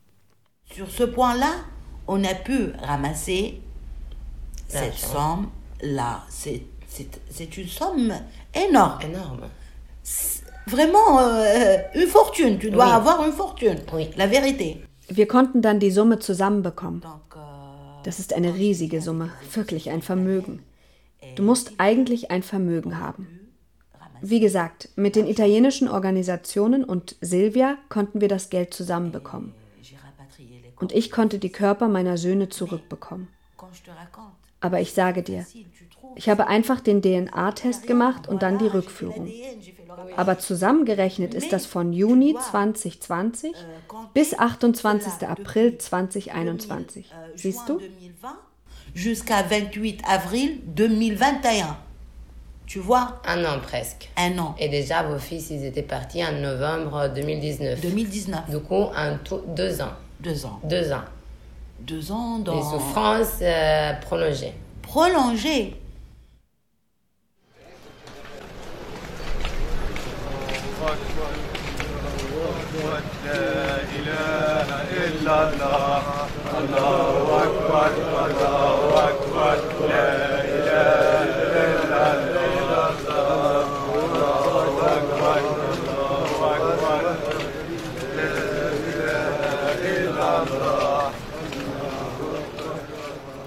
Sur 0.77 0.89
ce 0.89 1.07
point-là, 1.07 1.65
on 2.07 2.25
a 2.25 2.35
pu 2.35 2.73
ramasser 2.83 3.61
cette 4.69 4.99
somme-là. 4.99 6.27
C'est 6.31 7.57
une 7.57 7.69
somme 7.69 8.13
énorme. 8.53 9.01
Énorme. 9.03 9.51
Vraiment 10.69 11.21
euh, 11.21 11.79
une 11.95 12.07
fortune. 12.07 12.59
Tu 12.59 12.71
dois 12.71 12.87
oui. 12.87 12.93
avoir 12.93 13.25
une 13.27 13.33
fortune. 13.33 13.79
Oui. 13.93 14.11
La 14.17 14.27
vérité. 14.27 14.83
Wir 15.09 15.27
konnten 15.27 15.63
dann 15.63 15.79
die 15.81 15.91
Summe 15.91 16.19
zusammenbekommen. 16.19 17.03
Euh, 17.05 18.03
das 18.05 18.19
ist 18.19 18.35
eine 18.35 18.55
riesige 18.55 19.01
Summe, 19.01 19.31
wirklich 19.55 19.91
ein 19.91 20.03
Vermögen. 20.03 20.63
Du 21.37 21.43
musst 21.43 21.73
eigentlich 21.79 22.31
ein 22.31 22.43
Vermögen 22.43 23.01
haben. 23.01 23.27
Wie 24.21 24.41
gesagt, 24.41 24.89
mit 24.97 25.17
den 25.17 25.27
italienischen 25.27 25.89
Organisationen 25.89 26.85
und 26.85 27.17
Silvia 27.21 27.77
konnten 27.89 28.21
wir 28.21 28.29
das 28.29 28.51
Geld 28.51 28.75
zusammenbekommen. 28.75 29.55
Und 30.77 30.93
ich 30.93 31.11
konnte 31.11 31.39
die 31.39 31.51
Körper 31.51 31.89
meiner 31.89 32.17
Söhne 32.17 32.49
zurückbekommen. 32.49 33.29
Aber 34.61 34.81
ich 34.81 34.93
sage 34.93 35.23
dir, 35.23 35.47
ich 36.17 36.29
habe 36.29 36.47
einfach 36.47 36.81
den 36.81 37.03
DNA-Test 37.03 37.87
gemacht 37.87 38.29
und 38.29 38.43
dann 38.43 38.59
die 38.59 38.67
Rückführung. 38.67 39.31
Aber 40.17 40.39
zusammengerechnet 40.39 41.35
ist 41.35 41.53
das 41.53 41.67
von 41.67 41.93
Juni 41.93 42.37
2020 42.51 43.55
bis 44.15 44.39
28. 44.39 45.29
April 45.29 45.79
2021. 45.79 47.07
Siehst 47.35 47.69
du? 47.69 47.81
Jusqu'à 48.95 49.43
28 49.49 50.05
avril 50.05 50.61
2021. 50.67 51.67
Tu 52.67 52.81
vois 52.81 53.21
Un 53.25 53.45
an 53.45 53.61
presque. 53.61 54.11
Un 54.17 54.39
an. 54.39 54.55
Et 54.59 54.69
déjà, 54.69 55.03
vos 55.03 55.19
fils, 55.19 55.51
ils 55.51 55.65
étaient 55.65 55.83
partis 55.83 56.23
en 56.25 56.33
novembre 56.33 57.09
2019. 57.15 57.81
2019. 57.81 58.51
Du 58.51 58.59
coup, 58.59 58.87
tout, 59.25 59.41
deux 59.47 59.81
ans. 59.81 59.93
Deux 60.21 60.45
ans. 60.45 60.61
Deux 60.65 60.93
ans. 60.93 61.05
Deux 61.81 62.13
ans 62.13 62.39
dans... 62.41 62.57
Les 62.57 62.63
souffrances 62.63 63.39
euh, 63.41 63.93
prolongées. 64.01 64.53
Prolongées 64.83 65.77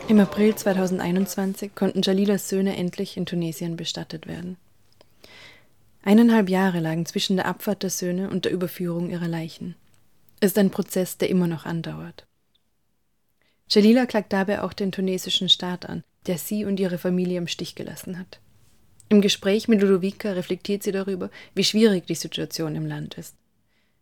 Im 0.07 0.19
April 0.19 0.53
2021 0.53 1.73
konnten 1.75 2.01
Jalilas 2.01 2.49
Söhne 2.49 2.75
endlich 2.75 3.15
in 3.15 3.25
Tunesien 3.25 3.77
bestattet 3.77 4.27
werden. 4.27 4.57
Eineinhalb 6.03 6.49
Jahre 6.49 6.79
lagen 6.79 7.05
zwischen 7.05 7.35
der 7.35 7.45
Abfahrt 7.45 7.83
der 7.83 7.91
Söhne 7.91 8.29
und 8.29 8.45
der 8.45 8.51
Überführung 8.51 9.09
ihrer 9.09 9.27
Leichen. 9.27 9.75
Es 10.39 10.51
ist 10.51 10.57
ein 10.57 10.71
Prozess, 10.71 11.17
der 11.17 11.29
immer 11.29 11.47
noch 11.47 11.65
andauert. 11.65 12.25
Jalila 13.69 14.05
klagt 14.05 14.33
dabei 14.33 14.63
auch 14.63 14.73
den 14.73 14.91
tunesischen 14.91 15.47
Staat 15.47 15.87
an, 15.87 16.03
der 16.25 16.37
sie 16.37 16.65
und 16.65 16.79
ihre 16.79 16.97
Familie 16.97 17.37
im 17.37 17.47
Stich 17.47 17.75
gelassen 17.75 18.17
hat. 18.17 18.39
Im 19.09 19.21
Gespräch 19.21 19.67
mit 19.67 19.81
Ludovica 19.81 20.31
reflektiert 20.31 20.83
sie 20.83 20.91
darüber, 20.91 21.29
wie 21.53 21.63
schwierig 21.63 22.07
die 22.07 22.15
Situation 22.15 22.75
im 22.75 22.85
Land 22.85 23.15
ist. 23.15 23.35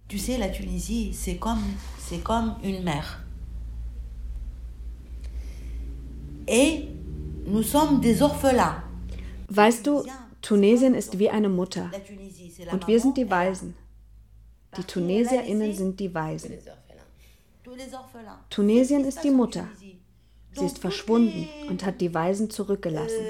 Tu 0.08 0.18
sais, 0.18 0.38
la 0.38 0.48
Tunisie, 0.50 1.14
c'est 1.14 1.38
comme, 1.38 1.64
c'est 2.00 2.24
comme 2.24 2.56
une 2.64 2.84
mère. 2.84 3.24
Et 6.48 6.88
nous 7.46 7.64
sommes 7.64 8.02
des 8.02 8.22
orphelins. 8.22 8.82
Weißt 9.50 9.86
du, 9.86 10.04
Tunesien 10.42 10.96
ist 10.96 11.20
wie 11.20 11.30
eine 11.30 11.50
Mutter 11.50 11.92
und 12.72 12.88
wir 12.88 13.00
sind 13.00 13.18
die 13.18 13.30
Waisen. 13.30 13.76
Die 14.78 14.84
TunesierInnen 14.84 15.74
sind 15.74 16.00
die 16.00 16.14
Waisen. 16.14 16.58
Tunesien 18.50 19.06
ist 19.06 19.24
die 19.24 19.32
Mutter. 19.32 19.68
Sie 20.52 20.66
ist 20.66 20.80
verschwunden 20.80 21.48
und 21.68 21.86
hat 21.86 22.02
die 22.02 22.14
Waisen 22.14 22.50
zurückgelassen. 22.50 23.26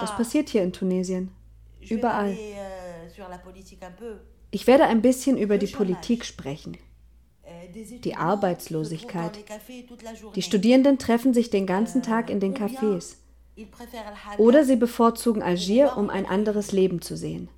Das 0.00 0.16
passiert 0.16 0.48
hier 0.48 0.62
in 0.62 0.72
Tunesien. 0.72 1.30
Überall. 1.80 2.36
Ich 4.50 4.66
werde 4.66 4.84
ein 4.84 5.02
bisschen 5.02 5.38
über 5.38 5.58
die 5.58 5.66
Politik 5.66 6.24
sprechen. 6.24 6.76
Die 8.04 8.16
Arbeitslosigkeit. 8.16 9.38
Die 10.34 10.42
Studierenden 10.42 10.98
treffen 10.98 11.34
sich 11.34 11.50
den 11.50 11.66
ganzen 11.66 12.02
Tag 12.02 12.30
in 12.30 12.40
den 12.40 12.54
Cafés. 12.54 13.16
Oder 14.38 14.64
sie 14.64 14.76
bevorzugen 14.76 15.42
Algier, 15.42 15.96
um 15.96 16.10
ein 16.10 16.26
anderes 16.26 16.72
Leben 16.72 17.02
zu 17.02 17.16
sehen. 17.16 17.48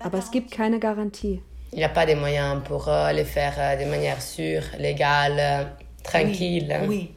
Aber 0.00 0.18
es 0.18 0.30
gibt 0.30 0.50
keine 0.50 0.78
Garantie. 0.78 1.42
Il 1.72 1.78
n'y 1.78 1.84
a 1.84 1.88
pas 1.88 2.04
des 2.04 2.16
moyens 2.16 2.62
pour 2.64 2.88
euh, 2.88 3.12
les 3.12 3.24
faire 3.24 3.54
euh, 3.58 3.76
de 3.76 3.88
manière 3.88 4.20
sûre, 4.20 4.62
légale, 4.78 5.36
euh, 5.38 5.64
tranquille. 6.02 6.74
Oui. 6.88 7.14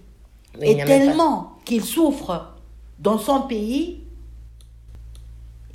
oui. 0.59 0.67
Et 0.69 0.85
tellement 0.85 1.53
qu'il 1.65 1.83
souffre 1.83 2.53
dans 2.99 3.17
son 3.17 3.47
pays, 3.47 4.03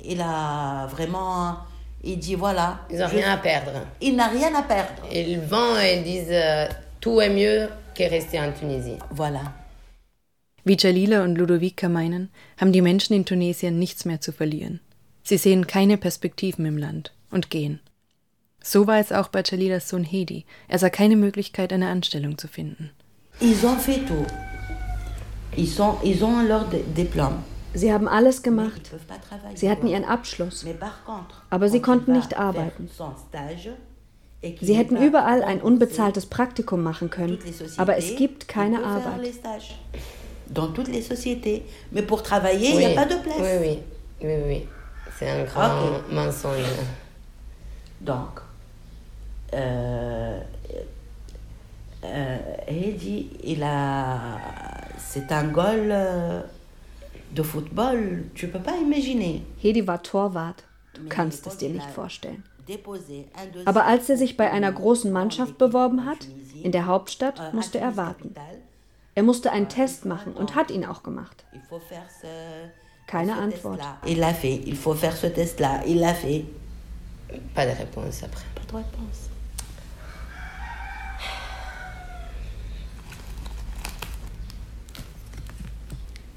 il 0.03 0.21
a 0.21 0.87
vraiment. 0.87 1.57
Il 2.01 2.17
dit 2.19 2.35
voilà. 2.35 2.79
Ils 2.89 2.99
n'ont 2.99 3.07
rien 3.07 3.33
à 3.33 3.37
perdre. 3.37 3.71
Il 3.99 4.15
n'a 4.15 4.27
rien 4.27 4.55
à 4.55 4.61
perdre. 4.61 5.03
Ils 5.11 5.41
vont 5.41 5.77
et 5.77 5.97
ils 5.97 6.03
disent 6.03 6.67
tout 7.01 7.19
est 7.19 7.29
mieux 7.29 7.67
que 7.93 8.03
rester 8.03 8.39
en 8.39 8.53
Tunisie. 8.53 8.97
Voilà. 9.11 9.41
Wie 10.63 10.77
Jalila 10.77 11.23
und 11.23 11.37
Ludovica 11.37 11.89
meinen, 11.89 12.29
haben 12.57 12.71
die 12.71 12.81
Menschen 12.81 13.13
in 13.13 13.25
Tunesien 13.25 13.79
nichts 13.79 14.05
mehr 14.05 14.21
zu 14.21 14.31
verlieren. 14.31 14.79
Sie 15.23 15.37
sehen 15.37 15.67
keine 15.67 15.97
Perspektiven 15.97 16.65
im 16.65 16.77
Land 16.77 17.13
und 17.31 17.49
gehen. 17.49 17.79
So 18.61 18.87
war 18.87 18.99
es 18.99 19.11
auch 19.11 19.29
bei 19.29 19.43
Chalilas 19.43 19.89
Sohn 19.89 20.03
Hedi. 20.03 20.45
Er 20.67 20.79
sah 20.79 20.89
keine 20.89 21.15
Möglichkeit, 21.15 21.71
eine 21.71 21.89
Anstellung 21.89 22.37
zu 22.37 22.47
finden. 22.47 22.91
Ils 23.39 23.63
ont 23.63 23.79
fait 23.79 24.05
tout. 24.05 24.25
Ils, 25.55 25.73
sont, 25.73 25.97
ils 26.03 26.21
ont 26.21 26.45
leur 26.47 26.65
diplôme. 26.95 27.43
Sie 27.73 27.93
haben 27.93 28.07
alles 28.07 28.41
gemacht. 28.41 28.89
Sie 29.55 29.69
hatten 29.69 29.87
ihren 29.87 30.03
Abschluss. 30.03 30.65
Aber 31.49 31.69
sie 31.69 31.81
konnten 31.81 32.13
nicht 32.13 32.37
arbeiten. 32.37 32.89
Sie 34.61 34.73
hätten 34.73 34.97
überall 34.97 35.43
ein 35.43 35.61
unbezahltes 35.61 36.25
Praktikum 36.25 36.81
machen 36.81 37.09
können, 37.09 37.37
aber 37.77 37.97
es 37.97 38.15
gibt 38.15 38.47
keine 38.47 38.83
Arbeit. 38.83 39.33
Dans 40.49 40.67
toutes 40.67 40.87
les 40.87 41.01
sociétés. 41.01 41.65
Mais 41.91 42.01
pour 42.01 42.23
travailler, 42.23 42.69
il 42.69 42.77
oui. 42.77 42.85
n'y 42.85 42.91
a 42.93 42.95
pas 42.95 43.05
de 43.05 43.21
place. 43.21 43.37
Oui, 43.39 43.57
oui. 43.61 43.79
Oui, 44.21 44.33
oui. 44.47 44.67
C'est 45.17 45.29
un 45.29 45.43
grand 45.43 45.65
okay. 45.65 46.13
mensonge. 46.15 46.63
Donc, 48.01 48.41
euh, 49.53 50.39
euh, 52.03 52.37
Hedi, 52.67 53.29
il 53.43 53.63
a. 53.63 54.37
C'est 54.97 55.31
un 55.31 55.45
goal 55.45 55.89
euh, 55.91 56.41
de 57.31 57.43
football, 57.43 58.23
tu 58.33 58.47
peux 58.47 58.59
pas 58.59 58.77
imaginer. 58.77 59.43
Hedi 59.61 59.85
war 59.85 60.01
Torwart. 60.01 60.63
Du 60.93 61.07
kannst 61.07 61.47
es 61.47 61.57
dir 61.57 61.69
nicht 61.69 61.89
vorstellen. 61.91 62.43
Aber 63.65 63.85
als 63.85 64.09
er 64.09 64.17
sich 64.17 64.37
bei 64.37 64.51
einer 64.51 64.71
großen 64.71 65.11
Mannschaft 65.11 65.57
beworben 65.57 66.05
hat, 66.05 66.27
in 66.61 66.71
der 66.71 66.85
Hauptstadt, 66.85 67.39
euh, 67.39 67.55
musste 67.55 67.79
er 67.79 67.97
warten. 67.97 68.35
Er 69.19 69.23
musste 69.23 69.51
einen 69.51 69.67
Test 69.67 70.05
machen 70.05 70.31
und 70.31 70.55
hat 70.55 70.71
ihn 70.71 70.85
auch 70.85 71.03
gemacht. 71.03 71.43
Keine 73.05 73.35
Antwort. 73.35 73.81
Il 74.05 74.19
l'a 74.19 74.33
fait. 74.33 74.61
Il 74.65 74.77
faut 74.77 74.93
faire 74.93 75.13
ce 75.13 75.27
test-là. 75.27 75.81
Il 75.85 75.99
l'a 75.99 76.13
fait. 76.13 76.45
Pas 77.53 77.65
de 77.65 77.71
réponse 77.71 78.23
après. 78.23 78.45
Pas 78.55 78.61
de 78.71 78.77
réponse. 78.77 79.29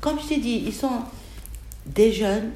Comme 0.00 0.18
je 0.18 0.26
t'ai 0.26 0.40
dit, 0.40 0.64
ils 0.66 0.74
sont 0.74 1.02
des 1.86 2.12
jeunes. 2.12 2.50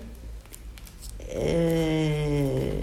Euh, 1.37 2.83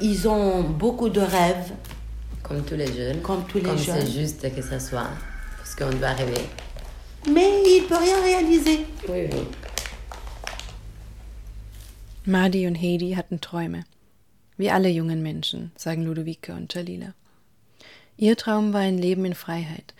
ils 0.00 0.28
ont 0.28 0.62
beaucoup 0.62 1.08
de 1.08 1.20
rêves. 1.20 1.72
Comme 2.44 2.62
tous 2.62 2.76
les 2.76 2.92
jeunes. 2.92 3.20
Comme 3.22 3.42
tous 3.48 3.58
les 3.58 3.64
Comme 3.64 3.76
jeunes. 3.76 4.06
c'est 4.06 4.12
juste 4.20 4.54
que 4.54 4.62
ça 4.62 4.78
soit. 4.78 5.08
Parce 5.62 5.76
qu'on 5.76 5.96
doit 5.96 6.14
rêver. 6.14 6.48
Mais 7.28 7.62
il 7.64 7.82
ne 7.82 7.86
peut 7.86 7.96
rien 7.96 8.20
réaliser. 8.20 8.84
Oui, 9.08 9.28
oui. 9.30 9.46
Madi 12.26 12.66
und 12.66 12.74
Hedi 12.74 13.14
hatten 13.14 13.40
Träume. 13.40 13.84
Wie 14.56 14.70
alle 14.70 14.88
jungen 14.88 15.22
Menschen, 15.22 15.70
sagen 15.76 16.04
Ludovica 16.04 16.56
und 16.56 16.74
Jalila. 16.74 17.14
Ihr 18.16 18.36
Traum 18.36 18.72
war 18.72 18.80
ein 18.80 18.98
Leben 18.98 19.24
in 19.24 19.34
Freiheit, 19.34 19.94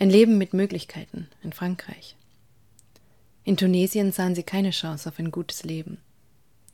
ein 0.00 0.10
Leben 0.10 0.36
mit 0.36 0.52
Möglichkeiten 0.52 1.28
in 1.44 1.52
Frankreich. 1.52 2.16
In 3.44 3.56
Tunesien 3.56 4.10
sahen 4.10 4.34
sie 4.34 4.42
keine 4.42 4.70
Chance 4.70 5.08
auf 5.08 5.20
ein 5.20 5.30
gutes 5.30 5.62
Leben. 5.62 5.98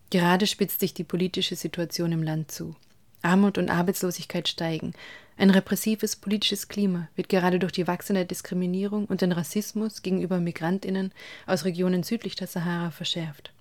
Gerade 0.09 0.47
spitzt 0.47 0.81
sich 0.81 0.95
die 0.95 1.05
politische 1.05 1.57
Situation 1.57 2.13
im 2.13 2.23
Land 2.23 2.51
zu. 2.51 2.75
Armut 3.23 3.59
und 3.59 3.71
Arbeitslosigkeit 3.71 4.49
steigen. 4.49 4.93
Ein 5.37 5.51
repressives 5.51 6.17
politisches 6.17 6.69
Klima 6.69 7.09
wird 7.17 7.29
gerade 7.29 7.59
durch 7.59 7.73
die 7.73 7.87
wachsende 7.87 8.27
Diskriminierung 8.27 9.07
und 9.07 9.23
den 9.23 9.33
Rassismus 9.33 10.03
gegenüber 10.03 10.39
Migrantinnen 10.39 11.13
aus 11.47 11.65
Regionen 11.65 12.03
südlich 12.03 12.37
der 12.37 12.47
Sahara 12.47 12.91
verschärft. 12.91 13.53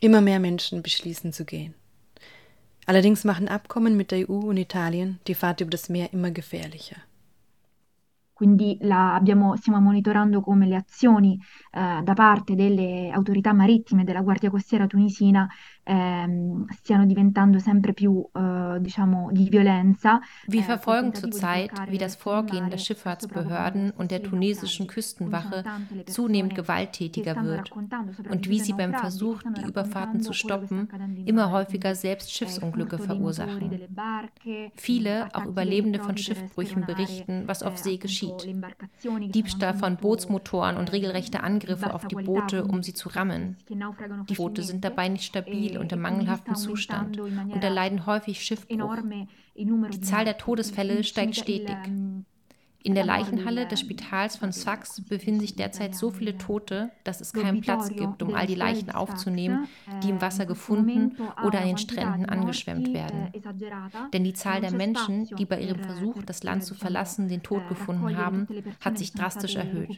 Immer 0.00 0.20
mehr 0.20 0.40
Menschen 0.40 0.82
beschließen 0.82 1.32
zu 1.32 1.44
gehen. 1.44 1.74
Allerdings 2.86 3.24
machen 3.24 3.48
Abkommen 3.48 3.96
mit 3.96 4.10
der 4.10 4.28
EU 4.28 4.48
und 4.48 4.56
Italien 4.56 5.20
die 5.26 5.34
Fahrt 5.34 5.60
über 5.60 5.70
das 5.70 5.88
Meer 5.88 6.12
immer 6.12 6.30
gefährlicher. 6.30 6.96
Quindi 8.42 8.76
abbiamo, 8.80 9.54
stiamo 9.54 9.78
monitorando 9.78 10.40
come 10.40 10.66
le 10.66 10.74
azioni 10.74 11.38
eh, 11.70 12.00
da 12.02 12.12
parte 12.14 12.56
delle 12.56 13.10
autorità 13.12 13.52
marittime 13.52 14.02
della 14.02 14.22
Guardia 14.22 14.50
Costiera 14.50 14.88
tunisina 14.88 15.48
ähm, 15.84 16.66
stiano 16.78 17.06
diventando 17.06 17.58
sempre 17.58 17.92
più, 17.92 18.24
äh, 18.34 18.80
diciamo, 18.80 19.30
di 19.32 19.50
violenza. 19.50 20.20
Wir 20.46 20.60
äh, 20.60 20.64
verfolgen 20.64 21.14
zurzeit, 21.14 21.72
wie 21.88 21.98
das 21.98 22.14
Vorgehen 22.14 22.70
der 22.70 22.78
Schifffahrtsbehörden 22.78 23.90
und 23.90 24.10
der 24.10 24.22
tunesischen 24.22 24.86
Küstenwache 24.86 25.64
zunehmend 26.06 26.54
gewalttätiger 26.54 27.42
wird 27.42 27.72
und 27.72 28.48
wie 28.48 28.60
sie 28.60 28.72
beim 28.72 28.94
Versuch, 28.94 29.42
die 29.56 29.62
Überfahrten 29.62 30.20
zu 30.20 30.32
stoppen, 30.32 30.88
immer 31.26 31.50
häufiger 31.50 31.94
selbst 31.94 32.32
Schiffsunglücke 32.32 32.98
verursachen. 32.98 33.80
Viele, 34.74 35.28
auch 35.34 35.46
Überlebende 35.46 35.98
von 35.98 36.16
Schiffbrüchen, 36.16 36.86
berichten, 36.86 37.44
was 37.46 37.62
auf 37.62 37.78
See 37.78 37.96
geschieht. 37.96 38.48
Diebstahl 39.04 39.74
von 39.74 39.96
Bootsmotoren 39.96 40.76
und 40.76 40.92
regelrechte 40.92 41.42
Angriffe 41.42 41.92
auf 41.94 42.06
die 42.06 42.14
Boote, 42.14 42.64
um 42.64 42.82
sie 42.82 42.94
zu 42.94 43.08
rammen. 43.08 43.56
Die 44.28 44.34
Boote 44.34 44.62
sind 44.62 44.84
dabei 44.84 45.08
nicht 45.08 45.24
stabil 45.24 45.71
stabil 45.72 45.78
und 45.78 45.92
im 45.92 46.00
mangelhaften 46.00 46.54
Zustand 46.54 47.18
und 47.18 47.64
erleiden 47.64 48.06
häufig 48.06 48.42
Schiffbruch. 48.42 48.96
Die 49.56 50.00
Zahl 50.00 50.24
der 50.24 50.38
Todesfälle 50.38 51.04
steigt 51.04 51.36
stetig. 51.36 51.76
In 52.84 52.94
der 52.94 53.04
Leichenhalle 53.04 53.66
des 53.66 53.80
Spitals 53.80 54.36
von 54.36 54.52
Sfax 54.52 55.00
befinden 55.02 55.40
sich 55.40 55.54
derzeit 55.54 55.94
so 55.94 56.10
viele 56.10 56.36
Tote, 56.36 56.90
dass 57.04 57.20
es 57.20 57.32
keinen 57.32 57.60
Platz 57.60 57.88
gibt, 57.88 58.22
um 58.22 58.34
all 58.34 58.46
die 58.46 58.54
Leichen 58.54 58.90
aufzunehmen, 58.90 59.68
die 60.02 60.10
im 60.10 60.20
Wasser 60.20 60.46
gefunden 60.46 61.16
oder 61.44 61.60
an 61.60 61.68
den 61.68 61.78
Stränden 61.78 62.26
angeschwemmt 62.26 62.92
werden. 62.92 63.32
Denn 64.12 64.24
die 64.24 64.32
Zahl 64.32 64.60
der 64.60 64.72
Menschen, 64.72 65.26
die 65.36 65.44
bei 65.44 65.60
ihrem 65.60 65.78
Versuch, 65.80 66.22
das 66.24 66.42
Land 66.42 66.64
zu 66.64 66.74
verlassen, 66.74 67.28
den 67.28 67.42
Tod 67.42 67.68
gefunden 67.68 68.16
haben, 68.16 68.48
hat 68.80 68.98
sich 68.98 69.12
drastisch 69.12 69.56
erhöht. 69.56 69.96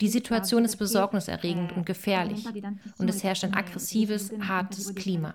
Die 0.00 0.08
Situation 0.08 0.64
ist 0.64 0.76
besorgniserregend 0.76 1.76
und 1.76 1.86
gefährlich 1.86 2.46
und 2.98 3.08
es 3.08 3.22
herrscht 3.22 3.44
ein 3.44 3.54
aggressives, 3.54 4.32
hartes 4.40 4.94
Klima. 4.94 5.34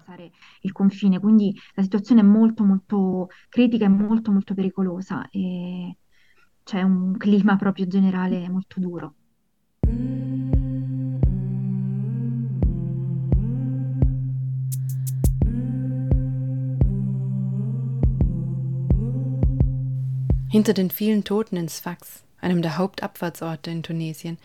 Il 0.62 0.74
confine, 0.74 1.20
quindi 1.20 1.58
la 1.76 1.84
situazione 1.84 2.22
è 2.22 2.24
molto 2.24 2.64
molto 2.64 3.30
critica 3.50 3.86
e. 5.32 5.96
C'è 6.70 6.84
un 6.84 7.18
clima 7.18 7.56
proprio 7.56 7.88
generale 7.88 8.48
molto 8.48 8.80
duro. 8.80 9.16
Hinter 20.52 20.74
den 20.74 20.92
vielen 20.92 21.24
Toten 21.24 21.58
in 21.58 21.70
Sfax, 21.70 22.24
einem 22.40 22.62
der 22.62 22.78
Hauptabfahrtsorte 22.78 23.72
in 23.72 23.82
Tunesien, 23.82 24.38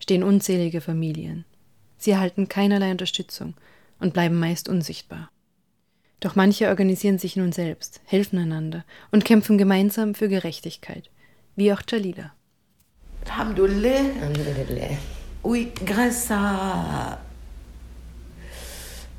stehen 0.00 0.22
unzählige 0.22 0.82
Familien. 0.82 1.46
Sie 1.96 2.10
erhalten 2.10 2.46
keinerlei 2.46 2.90
Unterstützung 2.90 3.54
und 4.00 4.12
bleiben 4.12 4.38
meist 4.38 4.68
unsichtbar. 4.68 5.30
Doch 6.20 6.36
manche 6.36 6.68
organisieren 6.68 7.18
sich 7.18 7.36
nun 7.36 7.52
selbst, 7.52 8.02
helfen 8.04 8.38
einander 8.38 8.84
und 9.12 9.24
kämpfen 9.24 9.56
gemeinsam 9.56 10.14
für 10.14 10.28
Gerechtigkeit, 10.28 11.10
wie 11.56 11.72
auch 11.72 11.82
Jalila. 11.88 12.32
Alhamdulillah. 13.26 14.96
Oui, 15.42 15.72
grâce 15.84 16.30
à 16.30 17.18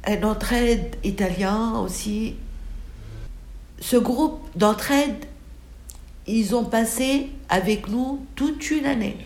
un 0.05 0.23
entraide 0.23 0.95
italien 1.03 1.79
aussi. 1.79 2.35
Ce 3.79 3.97
groupe 3.97 4.41
d'entraide, 4.55 5.25
ils 6.27 6.55
ont 6.55 6.65
passé 6.65 7.29
avec 7.49 7.87
nous 7.87 8.25
toute 8.35 8.69
une 8.69 8.85
année. 8.85 9.17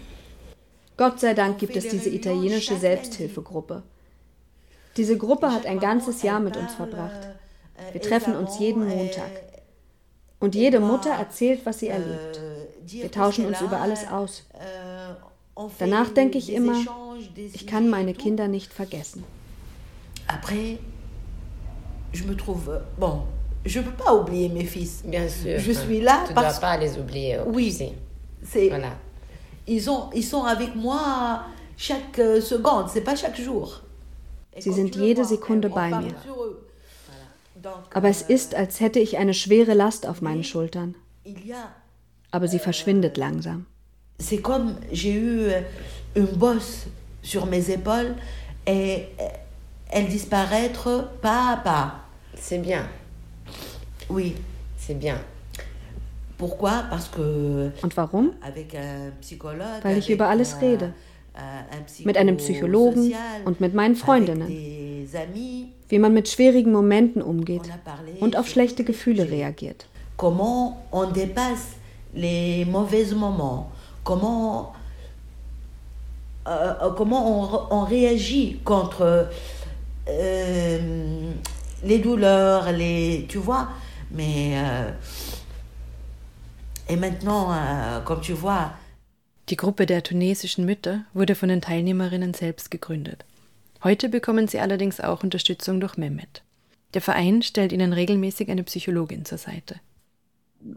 Gott 0.98 1.20
sei 1.20 1.34
Dank 1.34 1.58
gibt 1.58 1.76
es 1.76 1.89
diese 1.89 2.10
italienische 2.10 2.78
Selbsthilfegruppe. 2.78 3.84
Diese 4.96 5.18
Gruppe 5.18 5.52
hat 5.52 5.65
ein 5.65 5.80
ganzes 5.80 6.22
Jahr 6.22 6.39
mit 6.39 6.56
uns 6.56 6.74
verbracht. 6.74 7.28
Wir 7.91 8.02
treffen 8.02 8.36
uns 8.36 8.60
jeden 8.60 8.88
Montag. 8.88 9.32
Und 10.39 10.56
jede 10.56 10.80
Mutter 10.80 11.12
erzählt, 11.12 11.65
was 11.65 11.80
sie 11.80 11.89
erlebt. 11.89 12.39
Wir 12.88 13.12
tauschen 13.12 13.45
uns 13.45 13.62
über 13.62 13.82
alles 13.82 14.08
aus. 14.08 14.43
Danach 15.80 16.10
denke 16.10 16.38
ich 16.38 16.52
immer, 16.52 16.78
ich 17.54 17.65
kann 17.65 17.89
meine 17.89 18.13
Kinder 18.13 18.48
nicht 18.48 18.74
vergessen. 18.74 19.24
Après, 20.28 20.80
je 22.13 22.24
me 22.24 22.36
trouve 22.36 22.82
bon. 22.98 23.24
Je 23.63 23.80
peux 23.80 23.91
pas 23.91 24.13
oublier 24.13 24.50
mes 24.50 24.65
fils. 24.65 25.04
Bien 25.04 25.28
sûr. 25.28 25.60
Je 25.60 25.71
suis 25.71 26.02
là 26.02 26.24
tu 26.28 26.34
parce 26.34 26.60
dois 26.60 26.69
pas 26.69 26.78
les 26.78 26.98
oublier. 26.98 27.39
Oui, 27.45 27.71
c'est 27.71 28.69
voilà. 28.69 28.93
Ils 29.67 29.89
ont, 29.89 30.10
ils 30.13 30.24
sont 30.24 30.43
avec 30.43 30.76
moi 30.76 31.45
chaque 31.78 32.17
seconde. 32.41 32.89
C'est 32.89 33.02
pas 33.02 33.15
chaque 33.15 33.39
jour. 33.39 33.82
Sie 34.58 34.71
sind 34.71 34.95
jede 34.95 35.26
Sekunde 35.26 35.69
bei 35.69 35.89
mir. 35.89 36.15
Aber 37.93 38.10
es 38.10 38.21
ist, 38.21 38.54
als 38.54 38.80
hätte 38.80 39.00
ich 39.00 39.17
eine 39.17 39.34
schwere 39.34 39.74
Last 39.74 40.06
auf 40.06 40.21
meinen 40.21 40.43
Schultern. 40.43 40.95
Aber 42.32 42.48
sie 42.48 42.60
verschwindet 42.60 43.18
langsam. 43.18 43.66
C'est 44.20 44.42
comme 44.42 44.76
j'ai 44.92 45.14
eu 45.14 45.50
une 46.16 46.26
bosse 46.38 46.86
sur 47.22 47.46
mes 47.46 47.70
épaules 47.70 48.16
et 48.66 49.08
elles 49.90 50.08
disparaître 50.08 51.10
pas 51.22 51.54
à 51.54 51.58
pas. 51.58 51.96
C'est 52.36 52.60
bien. 52.60 52.88
Oui. 54.10 54.36
C'est 54.78 54.94
bien. 54.98 55.20
Pourquoi? 56.38 56.84
Parce 56.90 57.08
que 57.10 57.72
Und 57.82 57.96
warum? 57.98 58.32
avec 58.42 58.76
un 58.76 59.12
psychologue, 59.22 59.84
Weil 59.84 59.98
ich 59.98 60.06
avec 60.06 60.16
über 60.16 60.28
alles 60.30 60.62
rede. 60.62 60.94
un 61.36 62.06
Mit 62.06 62.18
einem 62.18 62.38
Psychologen 62.38 63.14
und 63.46 63.60
mit 63.60 63.74
meinen 63.74 63.96
Freundinnen. 63.96 64.48
Wie 64.48 66.00
man 66.00 66.14
mit 66.14 66.30
schwierigen 66.30 66.72
Momenten 66.72 67.22
umgeht 67.22 67.64
und 68.20 68.38
auf 68.38 68.48
schlechte 68.48 68.84
Gefühle 68.84 69.30
reagiert. 69.30 69.86
Comment 70.18 70.78
on 70.92 71.12
dépasse 71.12 71.75
les 72.15 72.65
mauvais 72.65 73.13
moments? 73.13 73.71
Comment 74.04 74.73
euh, 76.47 76.91
comment 76.95 77.69
on, 77.71 77.78
on 77.78 77.84
réagit 77.84 78.60
contre 78.63 79.30
euh, 80.08 81.32
les 81.84 81.99
douleurs, 81.99 82.71
les 82.71 83.25
tu 83.28 83.38
vois? 83.38 83.69
Mais 84.12 84.54
euh, 84.56 84.91
et 86.88 86.95
maintenant, 86.95 87.51
euh, 87.51 87.99
comme 88.01 88.21
tu 88.21 88.34
vois, 88.34 88.71
Die 89.49 89.58
Gruppe 89.58 89.86
der 89.86 90.01
tunesischen 90.01 90.65
Mütter 90.65 91.01
wurde 91.13 91.36
von 91.36 91.49
den 91.49 91.62
Teilnehmerinnen 91.62 92.34
selbst 92.34 92.71
gegründet. 92.71 93.25
Heute 93.84 94.10
bekommen 94.10 94.47
sie 94.47 94.60
allerdings 94.60 94.99
auch 94.99 95.21
Unterstützung 95.21 95.80
durch 95.80 95.97
Mehmet. 95.97 96.41
Der 96.95 97.01
Verein 97.01 97.43
stellt 97.43 97.71
ihnen 97.71 97.93
regelmäßig 97.93 98.49
eine 98.49 98.63
Psychologin 98.63 99.23
zur 99.23 99.38
Seite. 99.38 99.75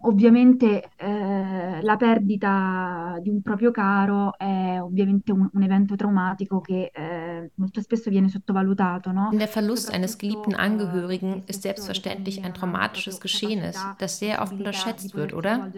Ovviamente 0.00 0.90
eh, 0.96 1.80
la 1.80 1.96
perdita 1.96 3.18
di 3.22 3.30
un 3.30 3.40
proprio 3.40 3.70
caro 3.70 4.36
è 4.36 4.78
ovviamente 4.82 5.32
un, 5.32 5.48
un 5.50 5.62
evento 5.62 5.96
traumatico 5.96 6.60
che 6.60 6.90
eh, 6.92 7.52
molto 7.54 7.80
spesso 7.80 8.10
viene 8.10 8.28
sottovalutato, 8.28 9.12
no? 9.12 9.30
Der 9.32 9.48
Verlust 9.48 9.90
eines 9.90 10.18
geliebten 10.18 10.54
Angehörigen 10.54 11.42
ist 11.46 11.62
selbstverständlich 11.62 12.44
ein 12.44 12.52
traumatisches 12.52 13.18
Geschehnis, 13.18 13.82
das 13.98 14.18
sehr 14.18 14.42
oft 14.42 14.52
unterschätzt 14.52 15.14
wird, 15.14 15.32
oder? 15.32 15.72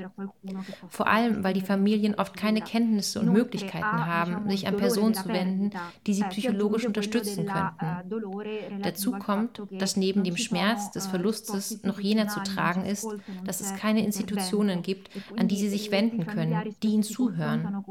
Vor 0.88 1.06
allem, 1.06 1.44
weil 1.44 1.54
die 1.54 1.60
Familien 1.60 2.16
oft 2.16 2.36
keine 2.36 2.62
Kenntnisse 2.62 3.20
und 3.20 3.32
Möglichkeiten 3.32 4.06
haben, 4.06 4.50
sich 4.50 4.66
an 4.66 4.76
Personen 4.76 5.14
zu 5.14 5.28
wenden, 5.28 5.70
die 6.06 6.14
sie 6.14 6.24
psychologisch 6.24 6.84
unterstützen 6.84 7.46
könnten. 7.46 8.82
Dazu 8.82 9.12
kommt, 9.12 9.62
dass 9.70 9.96
neben 9.96 10.24
dem 10.24 10.36
Schmerz 10.36 10.90
des 10.90 11.06
Verlustes 11.06 11.84
noch 11.84 12.00
jener 12.00 12.26
zu 12.26 12.40
tragen 12.40 12.84
ist, 12.84 13.06
dass 13.44 13.60
es 13.60 13.74
keine 13.76 13.99
Institutionen 14.04 14.82
gibt, 14.82 15.10
an 15.36 15.48
die 15.48 15.56
sie 15.56 15.68
sich 15.68 15.90
wenden 15.90 16.26
können, 16.26 16.74
die 16.82 16.88
ihnen 16.88 17.02
zuhören. 17.02 17.84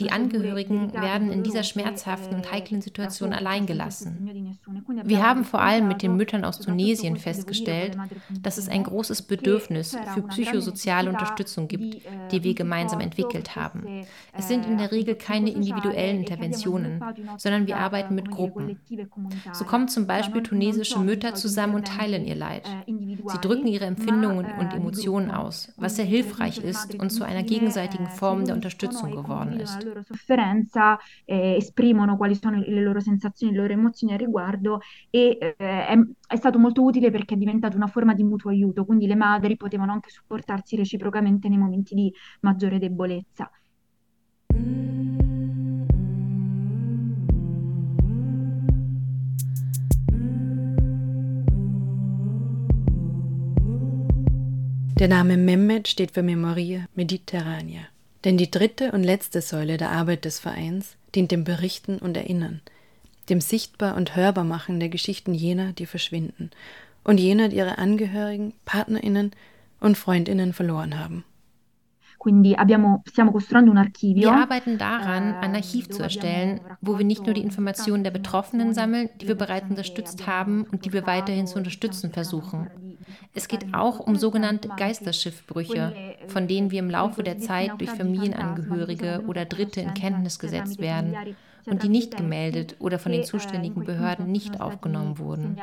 Die 0.00 0.10
Angehörigen 0.10 0.92
werden 0.92 1.30
in 1.30 1.44
dieser 1.44 1.62
schmerzhaften 1.62 2.34
und 2.34 2.50
heiklen 2.50 2.82
Situation 2.82 3.32
allein 3.32 3.66
gelassen. 3.66 4.58
Wir 5.04 5.22
haben 5.22 5.44
vor 5.44 5.60
allem 5.60 5.86
mit 5.86 6.02
den 6.02 6.16
Müttern 6.16 6.44
aus 6.44 6.58
Tunesien 6.58 7.16
festgestellt, 7.16 7.96
dass 8.42 8.58
es 8.58 8.68
ein 8.68 8.82
großes 8.82 9.22
Bedürfnis 9.22 9.96
für 10.12 10.22
psychosoziale 10.22 11.10
Unterstützung 11.10 11.68
gibt, 11.68 12.02
die 12.32 12.42
wir 12.42 12.54
gemeinsam 12.54 13.00
entwickelt 13.00 13.54
haben. 13.54 14.04
Es 14.32 14.48
sind 14.48 14.66
in 14.66 14.78
der 14.78 14.90
Regel 14.90 15.14
keine 15.14 15.50
individuellen 15.50 16.18
Interventionen, 16.18 17.00
sondern 17.36 17.68
wir 17.68 17.76
arbeiten 17.76 18.16
mit 18.16 18.30
Gruppen. 18.30 18.80
So 19.52 19.64
kommen 19.64 19.86
zum 19.86 20.08
Beispiel 20.08 20.42
tunesische 20.42 20.98
Mütter 20.98 21.34
zusammen 21.34 21.76
und 21.76 21.86
teilen 21.86 22.24
ihr 22.24 22.34
Leid. 22.34 22.68
Sie 22.86 23.40
drücken 23.40 23.68
ihre 23.68 23.84
Empfindungen 23.84 24.46
und 24.58 24.74
Emotionen 24.74 25.13
aus, 25.30 25.72
was 25.76 25.96
sehr 25.96 26.04
hilfreich 26.04 26.58
ist 26.58 26.94
und 27.00 27.10
zu 27.10 27.24
einer 27.24 27.42
gegenseitigen 27.42 28.06
Form 28.06 28.44
der 28.44 28.54
Unterstützung 28.54 29.10
geworden 29.10 29.60
ist. 29.60 29.82
La 29.82 29.88
loro 29.88 30.02
sofferenza, 30.02 30.98
eh, 31.24 31.56
esprimono 31.56 32.16
quali 32.16 32.34
sono 32.34 32.58
le 32.58 32.82
loro 32.82 33.00
sensazioni, 33.00 33.52
le 33.52 33.60
loro 33.60 33.72
emozioni 33.72 34.12
al 34.12 34.18
riguardo 34.18 34.80
e 35.10 35.38
eh, 35.40 35.54
è, 35.56 35.96
è 36.28 36.36
stato 36.36 36.58
molto 36.58 36.82
utile 36.82 37.10
perché 37.10 37.34
è 37.34 37.38
diventato 37.38 37.76
una 37.76 37.86
forma 37.86 38.14
di 38.14 38.24
mutuo 38.24 38.50
aiuto, 38.50 38.84
quindi 38.84 39.06
le 39.06 39.16
madri 39.16 39.56
potevano 39.56 39.92
anche 39.92 40.10
supportarsi 40.10 40.76
reciprocamente 40.76 41.48
nei 41.48 41.58
momenti 41.58 41.94
di 41.94 42.12
maggiore 42.40 42.78
debolezza. 42.78 43.50
Der 54.96 55.08
Name 55.08 55.36
Mehmet 55.36 55.88
steht 55.88 56.12
für 56.12 56.22
Memoria 56.22 56.86
Mediterranea. 56.94 57.80
Denn 58.24 58.36
die 58.36 58.48
dritte 58.48 58.92
und 58.92 59.02
letzte 59.02 59.40
Säule 59.40 59.76
der 59.76 59.90
Arbeit 59.90 60.24
des 60.24 60.38
Vereins 60.38 60.96
dient 61.16 61.32
dem 61.32 61.42
Berichten 61.42 61.98
und 61.98 62.16
Erinnern, 62.16 62.60
dem 63.28 63.40
Sichtbar 63.40 63.96
und 63.96 64.14
Hörbar 64.14 64.44
machen 64.44 64.78
der 64.78 64.90
Geschichten 64.90 65.34
jener, 65.34 65.72
die 65.72 65.86
verschwinden 65.86 66.50
und 67.02 67.18
jener, 67.18 67.48
die 67.48 67.56
ihre 67.56 67.78
Angehörigen, 67.78 68.54
Partnerinnen 68.66 69.32
und 69.80 69.98
Freundinnen 69.98 70.52
verloren 70.52 70.96
haben. 70.96 71.24
Wir 72.24 72.58
arbeiten 74.32 74.78
daran, 74.78 75.34
ein 75.34 75.56
Archiv 75.56 75.90
zu 75.90 76.04
erstellen, 76.04 76.60
wo 76.80 76.98
wir 76.98 77.04
nicht 77.04 77.26
nur 77.26 77.34
die 77.34 77.42
Informationen 77.42 78.04
der 78.04 78.12
Betroffenen 78.12 78.72
sammeln, 78.72 79.10
die 79.20 79.26
wir 79.26 79.34
bereits 79.34 79.68
unterstützt 79.68 80.28
haben 80.28 80.64
und 80.70 80.84
die 80.84 80.92
wir 80.92 81.04
weiterhin 81.06 81.48
zu 81.48 81.58
unterstützen 81.58 82.12
versuchen. 82.12 82.70
Es 83.34 83.48
geht 83.48 83.74
auch 83.74 84.00
um 84.00 84.16
sogenannte 84.16 84.68
Geisterschiffbrüche, 84.68 86.16
von 86.28 86.48
denen 86.48 86.70
wir 86.70 86.78
im 86.78 86.90
Laufe 86.90 87.22
der 87.22 87.38
Zeit 87.38 87.72
durch 87.78 87.90
Familienangehörige 87.90 89.24
oder 89.26 89.44
Dritte 89.44 89.80
in 89.80 89.94
Kenntnis 89.94 90.38
gesetzt 90.38 90.78
werden 90.78 91.14
und 91.66 91.82
die 91.82 91.88
nicht 91.88 92.16
gemeldet 92.16 92.76
oder 92.78 92.98
von 92.98 93.12
den 93.12 93.24
zuständigen 93.24 93.84
Behörden 93.84 94.30
nicht 94.30 94.60
aufgenommen 94.60 95.18
wurden, 95.18 95.56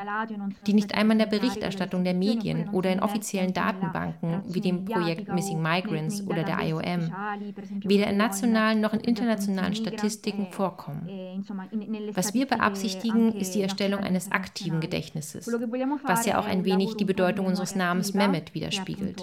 die 0.66 0.74
nicht 0.74 0.94
einmal 0.94 1.14
in 1.14 1.18
der 1.18 1.26
Berichterstattung 1.26 2.04
der 2.04 2.14
Medien 2.14 2.68
oder 2.70 2.92
in 2.92 3.00
offiziellen 3.00 3.52
Datenbanken 3.52 4.42
wie 4.46 4.60
dem 4.60 4.84
Projekt 4.84 5.32
Missing 5.32 5.60
Migrants 5.60 6.26
oder 6.26 6.42
der 6.44 6.60
IOM, 6.60 7.12
weder 7.84 8.08
in 8.08 8.16
nationalen 8.16 8.80
noch 8.80 8.92
in 8.92 9.00
internationalen 9.00 9.74
Statistiken 9.74 10.48
vorkommen. 10.50 11.08
Was 12.14 12.34
wir 12.34 12.46
beabsichtigen, 12.46 13.32
ist 13.32 13.54
die 13.54 13.62
Erstellung 13.62 14.00
eines 14.00 14.32
aktiven 14.32 14.80
Gedächtnisses, 14.80 15.46
was 16.04 16.26
ja 16.26 16.38
auch 16.38 16.46
ein 16.46 16.64
wenig 16.64 16.96
die 16.96 17.04
Bedeutung 17.04 17.46
unseres 17.46 17.74
Namens 17.74 18.14
Mehmet 18.14 18.54
widerspiegelt. 18.54 19.22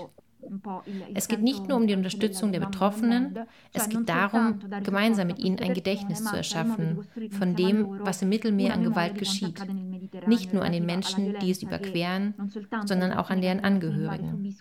Es 1.14 1.28
geht 1.28 1.42
nicht 1.42 1.68
nur 1.68 1.78
um 1.78 1.88
die 1.88 1.94
Unterstützung 1.94 2.52
der 2.52 2.60
Betroffenen, 2.60 3.40
es 3.74 3.90
geht 3.90 4.08
darum, 4.08 4.60
gemeinsam 4.84 5.28
mit 5.28 5.40
ihnen 5.40 5.60
ein 5.60 5.74
Gedächtnis 5.74 6.24
zu 6.24 6.36
erschaffen 6.36 7.00
von 7.32 7.56
dem, 7.56 8.00
was 8.00 8.22
im 8.22 8.30
Mittelmeer 8.30 8.74
an 8.74 8.84
Gewalt 8.84 9.18
geschieht. 9.18 9.60
Nicht 10.28 10.54
nur 10.54 10.64
an 10.64 10.72
den 10.72 10.86
Menschen, 10.86 11.36
die 11.42 11.52
es 11.52 11.64
überqueren, 11.64 12.34
sondern 12.86 13.14
auch 13.14 13.30
an 13.30 13.42
deren 13.42 13.60
Angehörigen. 13.62 14.56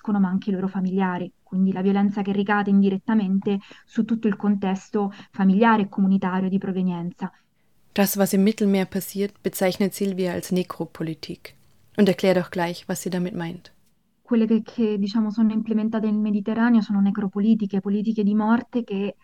quindi 1.48 1.72
la 1.72 1.80
violenza 1.80 2.22
che 2.22 2.32
ricade 2.32 2.70
indirettamente 2.70 3.58
su 3.86 4.04
tutto 4.04 4.28
il 4.28 4.36
contesto 4.36 5.12
familiare 5.30 5.82
e 5.82 5.88
comunitario 5.88 6.48
di 6.48 6.58
provenienza. 6.58 7.32
Das, 7.94 8.16
was 8.16 8.32
im 8.32 8.44
Mittelmeer 8.44 8.84
passiert, 8.84 9.42
bezeichnet 9.42 9.94
Silvia 9.94 10.32
als 10.32 10.52
Nekropolitik 10.52 11.54
und 11.96 12.08
erklärt 12.08 12.38
auch 12.38 12.50
gleich, 12.50 12.86
was 12.86 13.02
sie 13.02 13.10
damit 13.10 13.34
meint. 13.34 13.72
Quelle 14.28 14.46
che, 14.46 14.60
che, 14.62 14.98
diciamo 14.98 15.30
sono 15.30 15.52
implementate 15.52 16.04
nel 16.04 16.20
Mediterraneo 16.20 16.82
sono 16.82 17.00
necropolitiche, 17.00 17.80
politiche 17.80 18.22
di 18.22 18.34
morte 18.34 18.84
che 18.84 19.16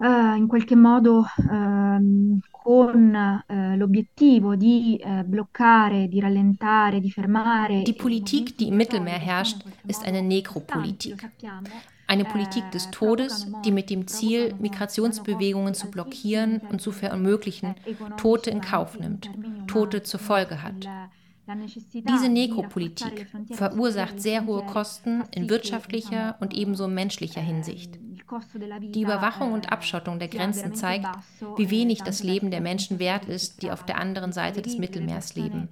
eh, 0.00 0.34
in 0.34 0.46
qualche 0.46 0.74
modo 0.74 1.26
ehm, 1.50 2.38
con 2.50 3.14
eh, 3.14 3.76
l'obiettivo 3.76 4.56
di 4.56 4.96
eh, 4.96 5.24
bloccare, 5.24 6.08
di 6.08 6.20
rallentare, 6.20 7.00
di 7.00 7.10
fermare. 7.10 7.82
Die 7.82 7.92
Politik, 7.92 8.56
die 8.56 8.68
im 8.68 8.76
Mittelmeer 8.76 9.18
herrscht, 9.18 9.62
ist 9.86 10.02
eine 10.06 10.22
Nekropolitik. 10.22 11.30
Eine 12.06 12.24
Politik 12.24 12.70
des 12.70 12.90
Todes, 12.90 13.46
die 13.62 13.72
mit 13.72 13.90
dem 13.90 14.06
Ziel, 14.06 14.54
Migrationsbewegungen 14.58 15.74
zu 15.74 15.90
blockieren 15.90 16.62
und 16.70 16.80
zu 16.80 16.92
verunmöglichen, 16.92 17.74
Tote 18.16 18.48
in 18.48 18.62
Kauf 18.62 18.98
nimmt, 18.98 19.28
Tote 19.66 20.02
zur 20.02 20.18
Folge 20.18 20.62
hat. 20.62 20.88
Diese 21.48 22.28
Nekropolitik 22.28 23.26
verursacht 23.52 24.20
sehr 24.20 24.44
hohe 24.44 24.64
Kosten 24.66 25.24
in 25.30 25.48
wirtschaftlicher 25.48 26.36
und 26.40 26.52
ebenso 26.54 26.88
menschlicher 26.88 27.40
Hinsicht. 27.40 27.98
Die 28.94 29.02
Überwachung 29.02 29.52
und 29.52 29.72
Abschottung 29.72 30.18
der 30.18 30.28
Grenzen 30.28 30.74
zeigt, 30.74 31.08
wie 31.56 31.70
wenig 31.70 32.02
das 32.02 32.22
Leben 32.22 32.50
der 32.50 32.60
Menschen 32.60 32.98
wert 32.98 33.24
ist, 33.24 33.62
die 33.62 33.70
auf 33.70 33.84
der 33.84 33.98
anderen 33.98 34.32
Seite 34.32 34.60
des 34.60 34.76
Mittelmeers 34.76 35.34
leben. 35.34 35.68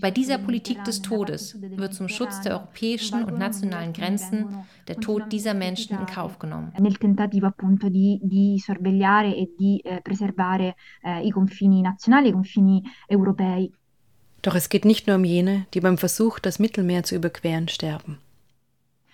Bei 0.00 0.10
dieser 0.12 0.38
Politik 0.38 0.84
des 0.84 1.02
Todes 1.02 1.60
wird 1.60 1.94
zum 1.94 2.08
Schutz 2.08 2.42
der 2.42 2.52
europäischen 2.52 3.24
und 3.24 3.38
nationalen 3.38 3.92
Grenzen 3.92 4.46
der 4.86 4.98
Tod 4.98 5.32
dieser 5.32 5.54
Menschen 5.54 5.98
in 5.98 6.06
Kauf 6.06 6.38
genommen. 6.38 6.72
Nel 6.78 6.96
tentativo 6.96 7.46
appunto 7.46 7.88
di, 7.88 8.20
di 8.22 8.58
sorvegliare 8.58 9.34
e 9.34 9.52
di 9.58 9.80
eh, 9.80 10.00
preservare 10.00 10.76
eh, 11.02 11.26
i 11.26 11.30
confini 11.30 11.80
nazionali, 11.80 12.28
i 12.28 12.32
confini 12.32 12.82
europei. 13.08 13.72
Doch 14.46 14.54
es 14.54 14.68
geht 14.68 14.84
nicht 14.84 15.08
nur 15.08 15.16
um 15.16 15.24
jene, 15.24 15.66
die 15.74 15.80
beim 15.80 15.98
Versuch, 15.98 16.38
das 16.38 16.60
Mittelmeer 16.60 17.02
zu 17.02 17.16
überqueren, 17.16 17.66
sterben. 17.66 18.18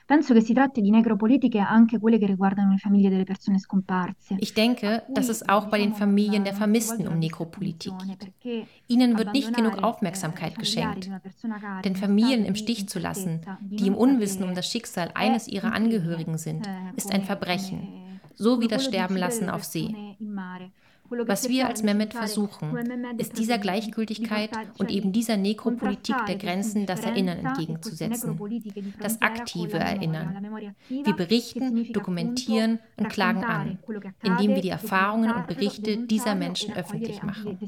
Penso 0.07 0.35
che 0.35 0.43
si 0.43 0.53
tratti 0.53 0.83
di 0.83 0.91
necropolitiche 0.91 1.59
anche 1.59 1.99
quelle 1.99 2.19
che 2.19 2.27
riguardano 2.27 2.73
le 2.73 2.77
famiglie 2.77 3.09
delle 3.09 3.25
persone 3.25 3.59
scomparse. 3.59 4.37
Ich 4.41 4.53
denke, 4.53 5.05
dass 5.09 5.31
es 5.31 5.49
auch 5.49 5.71
bei 5.71 5.79
den 5.79 5.95
Familien 5.95 6.45
der 6.45 6.53
Vermissten 6.53 7.09
um 7.09 7.19
Nekropolitik 7.19 7.95
geht. 8.43 8.67
Ihnen 8.89 9.17
wird 9.17 9.33
nicht 9.33 9.55
genug 9.55 9.83
Aufmerksamkeit 9.83 10.59
geschenkt. 10.59 11.09
Denn 11.83 11.97
Familien 11.97 12.45
im 12.45 12.55
Stich 12.55 12.91
zu 12.91 12.99
lassen, 12.99 13.41
die 13.63 13.87
im 13.87 13.95
Unwissen 13.95 14.43
um 14.43 14.55
das 14.55 14.71
Schicksal 14.71 15.13
eines 15.15 15.49
ihrer 15.49 15.73
Angehörigen 15.73 16.37
sind, 16.37 16.69
ist 16.95 17.11
ein 17.11 17.25
Verbrechen, 17.25 17.89
so 18.35 18.61
wie 18.61 18.69
das 18.69 18.85
Sterbenlassen 18.85 19.49
auf 19.49 19.65
See. 19.65 19.95
Was 21.27 21.49
wir 21.49 21.69
als 21.69 21.83
Mehmet 21.83 22.15
versuchen, 22.15 22.75
ist 23.19 23.39
dieser 23.39 23.59
Gleichgültigkeit 23.59 24.51
und 24.79 24.91
eben 24.91 25.13
dieser 25.13 25.37
Nekropolitik 25.37 26.17
der 26.27 26.37
Grenzen 26.37 26.87
das 26.87 27.05
Erinnern 27.05 27.39
entgegenzusetzen. 27.39 28.39
Das 29.01 29.21
aktive 29.21 29.79
Erinnern. 29.79 30.47
Wir 30.89 31.15
berichten, 31.15 31.93
dokumentieren 31.93 32.79
und 32.97 33.09
klagen 33.09 33.45
an, 33.45 33.79
indem 34.23 34.55
wir 34.55 34.63
die 34.63 34.71
Erfahrungen 34.71 35.33
und 35.33 35.47
Berichte 35.47 35.99
dieser 35.99 36.35
Menschen 36.35 36.75
öffentlich 36.75 37.23
machen. 37.23 37.59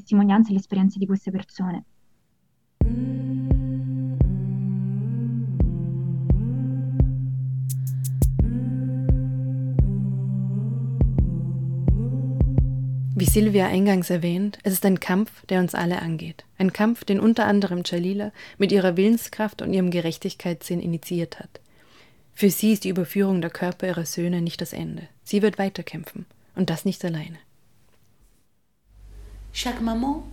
Wie 13.17 13.23
Silvia 13.23 13.67
eingangs 13.67 14.09
erwähnt, 14.09 14.59
es 14.63 14.73
ist 14.73 14.85
ein 14.85 14.99
Kampf, 14.99 15.45
der 15.45 15.61
uns 15.61 15.73
alle 15.73 16.01
angeht. 16.01 16.43
Ein 16.57 16.73
Kampf, 16.73 17.05
den 17.05 17.21
unter 17.21 17.45
anderem 17.45 17.83
Jalila 17.85 18.33
mit 18.57 18.73
ihrer 18.73 18.97
Willenskraft 18.97 19.61
und 19.61 19.71
ihrem 19.71 19.89
Gerechtigkeitssinn 19.89 20.81
initiiert 20.81 21.39
hat. 21.39 21.61
Für 22.33 22.49
sie 22.49 22.73
ist 22.73 22.83
die 22.83 22.89
Überführung 22.89 23.39
der 23.39 23.51
Körper 23.51 23.87
ihrer 23.87 24.05
Söhne 24.05 24.41
nicht 24.41 24.59
das 24.59 24.73
Ende. 24.73 25.07
Sie 25.23 25.41
wird 25.41 25.57
weiterkämpfen. 25.57 26.25
Und 26.55 26.69
das 26.69 26.83
nicht 26.83 27.05
alleine. 27.05 27.37
Chaque 29.53 29.81
maman, 29.81 30.23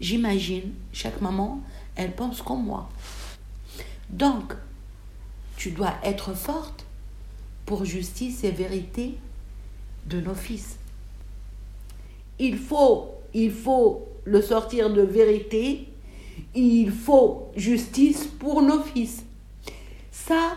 j'imagine, 0.00 0.72
chaque 0.94 1.20
maman, 1.20 1.62
elle 1.94 2.12
pense 2.12 2.42
comme 2.42 2.64
moi. 2.64 2.88
Donc, 4.08 4.56
tu 5.58 5.72
dois 5.72 5.94
être 6.02 6.34
forte 6.34 6.86
pour 7.66 7.84
justice 7.84 8.44
et 8.44 8.52
vérité 8.52 9.18
de 10.06 10.20
nos 10.22 10.34
fils 10.34 10.78
il 12.38 12.58
faut, 12.58 13.14
il 13.32 13.50
faut 13.50 14.08
le 14.24 14.42
sortir 14.42 14.92
de 14.92 15.02
vérité, 15.02 15.88
il 16.54 16.90
faut 16.90 17.50
justice 17.56 18.26
pour 18.26 18.62
nos 18.62 18.80
fils. 18.80 19.24
Ça, 20.10 20.56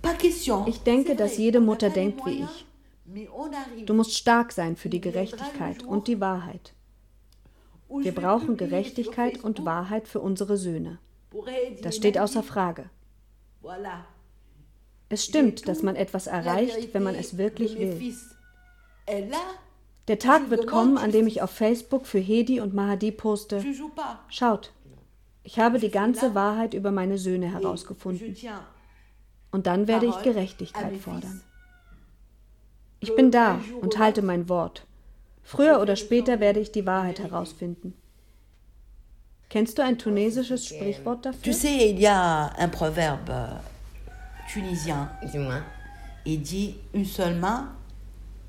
pas 0.00 0.14
question. 0.14 0.66
Ich 0.66 0.82
denke, 0.82 1.14
dass 1.14 1.38
jede 1.38 1.60
Mutter 1.60 1.90
denkt 1.90 2.24
wie 2.26 2.44
ich. 2.44 2.66
Du 3.86 3.94
musst 3.94 4.16
stark 4.16 4.52
sein 4.52 4.76
für 4.76 4.88
die 4.88 5.00
Gerechtigkeit 5.00 5.82
und 5.82 6.08
die 6.08 6.20
Wahrheit. 6.20 6.74
Wir 7.88 8.12
brauchen 8.12 8.56
Gerechtigkeit 8.56 9.44
und 9.44 9.64
Wahrheit 9.64 10.08
für 10.08 10.20
unsere 10.20 10.56
Söhne. 10.56 10.98
Das 11.82 11.96
steht 11.96 12.18
außer 12.18 12.42
Frage. 12.42 12.88
Es 15.08 15.24
stimmt, 15.24 15.68
dass 15.68 15.82
man 15.82 15.94
etwas 15.94 16.26
erreicht, 16.26 16.94
wenn 16.94 17.02
man 17.02 17.14
es 17.14 17.36
wirklich 17.36 17.78
will. 17.78 18.14
Der 20.08 20.18
Tag 20.18 20.50
wird 20.50 20.66
kommen, 20.66 20.98
an 20.98 21.12
dem 21.12 21.26
ich 21.26 21.42
auf 21.42 21.50
Facebook 21.50 22.06
für 22.06 22.18
Hedi 22.18 22.60
und 22.60 22.74
Mahadi 22.74 23.12
poste. 23.12 23.62
Schaut, 24.28 24.72
ich 25.44 25.58
habe 25.58 25.78
die 25.78 25.90
ganze 25.90 26.34
Wahrheit 26.34 26.74
über 26.74 26.90
meine 26.90 27.18
Söhne 27.18 27.52
herausgefunden. 27.52 28.36
Und 29.50 29.66
dann 29.66 29.86
werde 29.86 30.06
ich 30.06 30.22
Gerechtigkeit 30.22 30.96
fordern. 30.96 31.40
Ich 33.00 33.14
bin 33.14 33.30
da 33.30 33.60
und 33.80 33.98
halte 33.98 34.22
mein 34.22 34.48
Wort. 34.48 34.86
Früher 35.42 35.80
oder 35.80 35.96
später 35.96 36.40
werde 36.40 36.60
ich 36.60 36.72
die 36.72 36.86
Wahrheit 36.86 37.18
herausfinden. 37.18 37.94
Kennst 39.50 39.76
du 39.76 39.82
ein 39.82 39.98
tunesisches 39.98 40.64
Sprichwort 40.66 41.26
dafür? 41.26 41.42
Tu 41.42 41.52
sais, 41.52 41.90
il 41.90 42.00
y 42.00 42.06
a 42.06 42.50
un 42.58 42.70
proverbe 42.70 43.60
tunisien. 44.50 45.10
Dis-moi. 45.20 45.60
Il 46.24 46.40
dit 46.40 46.76
une 46.94 47.04
seule 47.04 47.34
main 47.34 47.68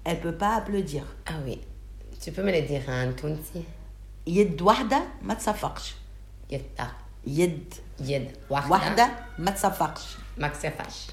elle 0.05 0.21
peut 0.21 0.33
pas 0.33 0.57
applaudir. 0.57 1.05
Ah 1.27 1.35
oui. 1.45 1.61
Tu 2.21 2.33
peux 2.33 2.43
me 2.43 2.51
le 2.53 2.63
dire 2.63 2.83
en 2.89 3.13
tunsi 3.13 3.65
يد 4.27 4.63
واحدة 4.63 5.03
ما 5.23 5.35
تصفقش. 5.35 5.95
يد 6.51 6.63
يد 7.27 7.75
يد 8.01 8.31
واحدة 8.51 8.71
واحدة 8.71 9.11
ما 9.39 9.51
تصفقش. 9.51 10.17
ما 10.39 10.49
تصفقش. 10.49 11.07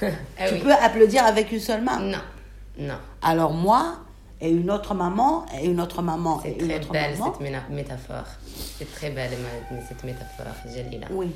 tu 0.00 0.54
oui. 0.54 0.60
peux 0.62 0.72
applaudir 0.72 1.24
avec 1.24 1.52
une 1.52 1.60
seule 1.60 1.82
main 1.82 1.98
Non, 2.00 2.22
non. 2.78 2.98
Alors 3.22 3.52
moi 3.52 3.98
et 4.40 4.50
une 4.50 4.70
autre 4.70 4.94
maman 4.94 5.46
et 5.54 5.66
une 5.66 5.80
autre 5.80 6.02
maman 6.02 6.42
et 6.44 6.62
une 6.62 6.72
autre 6.72 6.90
belle, 6.92 7.16
maman. 7.18 7.32
C'est 7.38 7.38
très 7.38 7.50
belle 7.50 7.68
cette 7.68 7.70
métaphore. 7.70 8.26
C'est 8.78 8.92
très 8.92 9.10
belle 9.10 9.32
cette 9.88 10.04
métaphore, 10.04 10.54
Jalila. 10.74 11.06
Oui. 11.10 11.30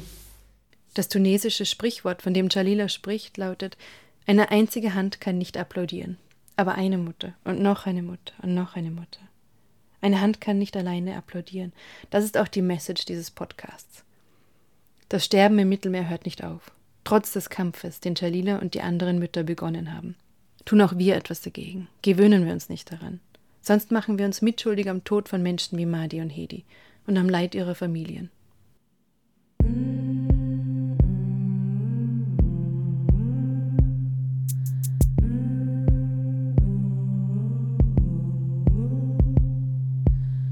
Das 0.94 1.08
tunesische 1.08 1.66
Sprichwort, 1.66 2.22
von 2.22 2.32
dem 2.32 2.48
Jalila 2.48 2.88
spricht, 2.88 3.36
lautet: 3.36 3.76
Eine 4.26 4.50
einzige 4.50 4.94
Hand 4.94 5.20
kann 5.20 5.36
nicht 5.38 5.56
applaudieren. 5.58 6.16
Aber 6.61 6.75
eine 6.75 6.99
Mutter 6.99 7.33
und 7.43 7.59
noch 7.59 7.87
eine 7.87 8.03
Mutter 8.03 8.35
und 8.43 8.53
noch 8.53 8.75
eine 8.75 8.91
Mutter. 8.91 9.19
Eine 9.99 10.21
Hand 10.21 10.41
kann 10.41 10.59
nicht 10.59 10.77
alleine 10.77 11.17
applaudieren. 11.17 11.73
Das 12.11 12.23
ist 12.23 12.37
auch 12.37 12.47
die 12.47 12.61
Message 12.61 13.05
dieses 13.05 13.31
Podcasts. 13.31 14.05
Das 15.09 15.25
Sterben 15.25 15.57
im 15.57 15.69
Mittelmeer 15.69 16.07
hört 16.07 16.25
nicht 16.25 16.43
auf. 16.43 16.71
Trotz 17.03 17.33
des 17.33 17.49
Kampfes, 17.49 17.99
den 17.99 18.13
Jalila 18.13 18.59
und 18.59 18.75
die 18.75 18.81
anderen 18.81 19.17
Mütter 19.17 19.41
begonnen 19.41 19.91
haben. 19.91 20.15
Tun 20.63 20.81
auch 20.81 20.99
wir 20.99 21.15
etwas 21.15 21.41
dagegen. 21.41 21.87
Gewöhnen 22.03 22.45
wir 22.45 22.53
uns 22.53 22.69
nicht 22.69 22.91
daran. 22.91 23.21
Sonst 23.63 23.89
machen 23.89 24.19
wir 24.19 24.27
uns 24.27 24.43
mitschuldig 24.43 24.87
am 24.87 25.03
Tod 25.03 25.29
von 25.29 25.41
Menschen 25.41 25.79
wie 25.79 25.87
Madi 25.87 26.21
und 26.21 26.29
Hedi 26.29 26.63
und 27.07 27.17
am 27.17 27.27
Leid 27.27 27.55
ihrer 27.55 27.73
Familien. 27.73 28.29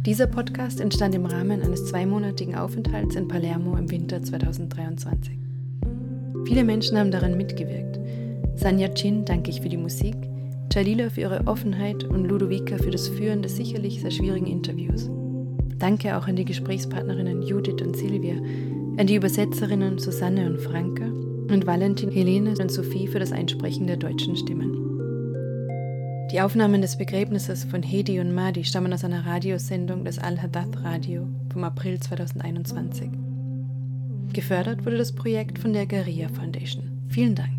Dieser 0.09 0.25
Podcast 0.25 0.81
entstand 0.81 1.13
im 1.13 1.27
Rahmen 1.27 1.61
eines 1.61 1.85
zweimonatigen 1.85 2.55
Aufenthalts 2.55 3.15
in 3.15 3.27
Palermo 3.27 3.77
im 3.77 3.91
Winter 3.91 4.23
2023. 4.23 5.37
Viele 6.45 6.63
Menschen 6.63 6.97
haben 6.97 7.11
daran 7.11 7.37
mitgewirkt. 7.37 7.99
Sanja 8.55 8.87
Chin 8.87 9.23
danke 9.23 9.51
ich 9.51 9.61
für 9.61 9.69
die 9.69 9.77
Musik, 9.77 10.15
Jalila 10.73 11.11
für 11.11 11.21
ihre 11.21 11.45
Offenheit 11.45 12.05
und 12.05 12.25
Ludovica 12.25 12.79
für 12.79 12.89
das 12.89 13.07
Führen 13.07 13.43
des 13.43 13.55
sicherlich 13.55 14.01
sehr 14.01 14.09
schwierigen 14.09 14.47
Interviews. 14.47 15.11
Danke 15.77 16.17
auch 16.17 16.25
an 16.25 16.37
die 16.37 16.45
Gesprächspartnerinnen 16.45 17.43
Judith 17.43 17.83
und 17.83 17.95
Silvia, 17.95 18.37
an 18.97 19.05
die 19.05 19.13
Übersetzerinnen 19.13 19.99
Susanne 19.99 20.47
und 20.47 20.59
Franke 20.59 21.05
und 21.05 21.67
Valentin, 21.67 22.09
Helene 22.09 22.55
und 22.59 22.71
Sophie 22.71 23.05
für 23.05 23.19
das 23.19 23.31
Einsprechen 23.31 23.85
der 23.85 23.97
deutschen 23.97 24.35
Stimmen. 24.35 24.78
Die 26.31 26.41
Aufnahmen 26.41 26.83
des 26.83 26.95
Begräbnisses 26.95 27.63
von 27.63 27.81
Hedi 27.81 28.19
und 28.19 28.35
Mahdi 28.35 28.63
stammen 28.63 28.93
aus 28.93 29.03
einer 29.03 29.25
Radiosendung 29.25 30.05
des 30.05 30.19
Al-Hadath 30.19 30.83
Radio 30.83 31.27
vom 31.51 31.63
April 31.63 31.99
2021. 31.99 33.09
Gefördert 34.31 34.85
wurde 34.85 34.97
das 34.97 35.11
Projekt 35.11 35.57
von 35.57 35.73
der 35.73 35.87
Garia 35.87 36.29
Foundation. 36.29 37.01
Vielen 37.09 37.33
Dank. 37.33 37.58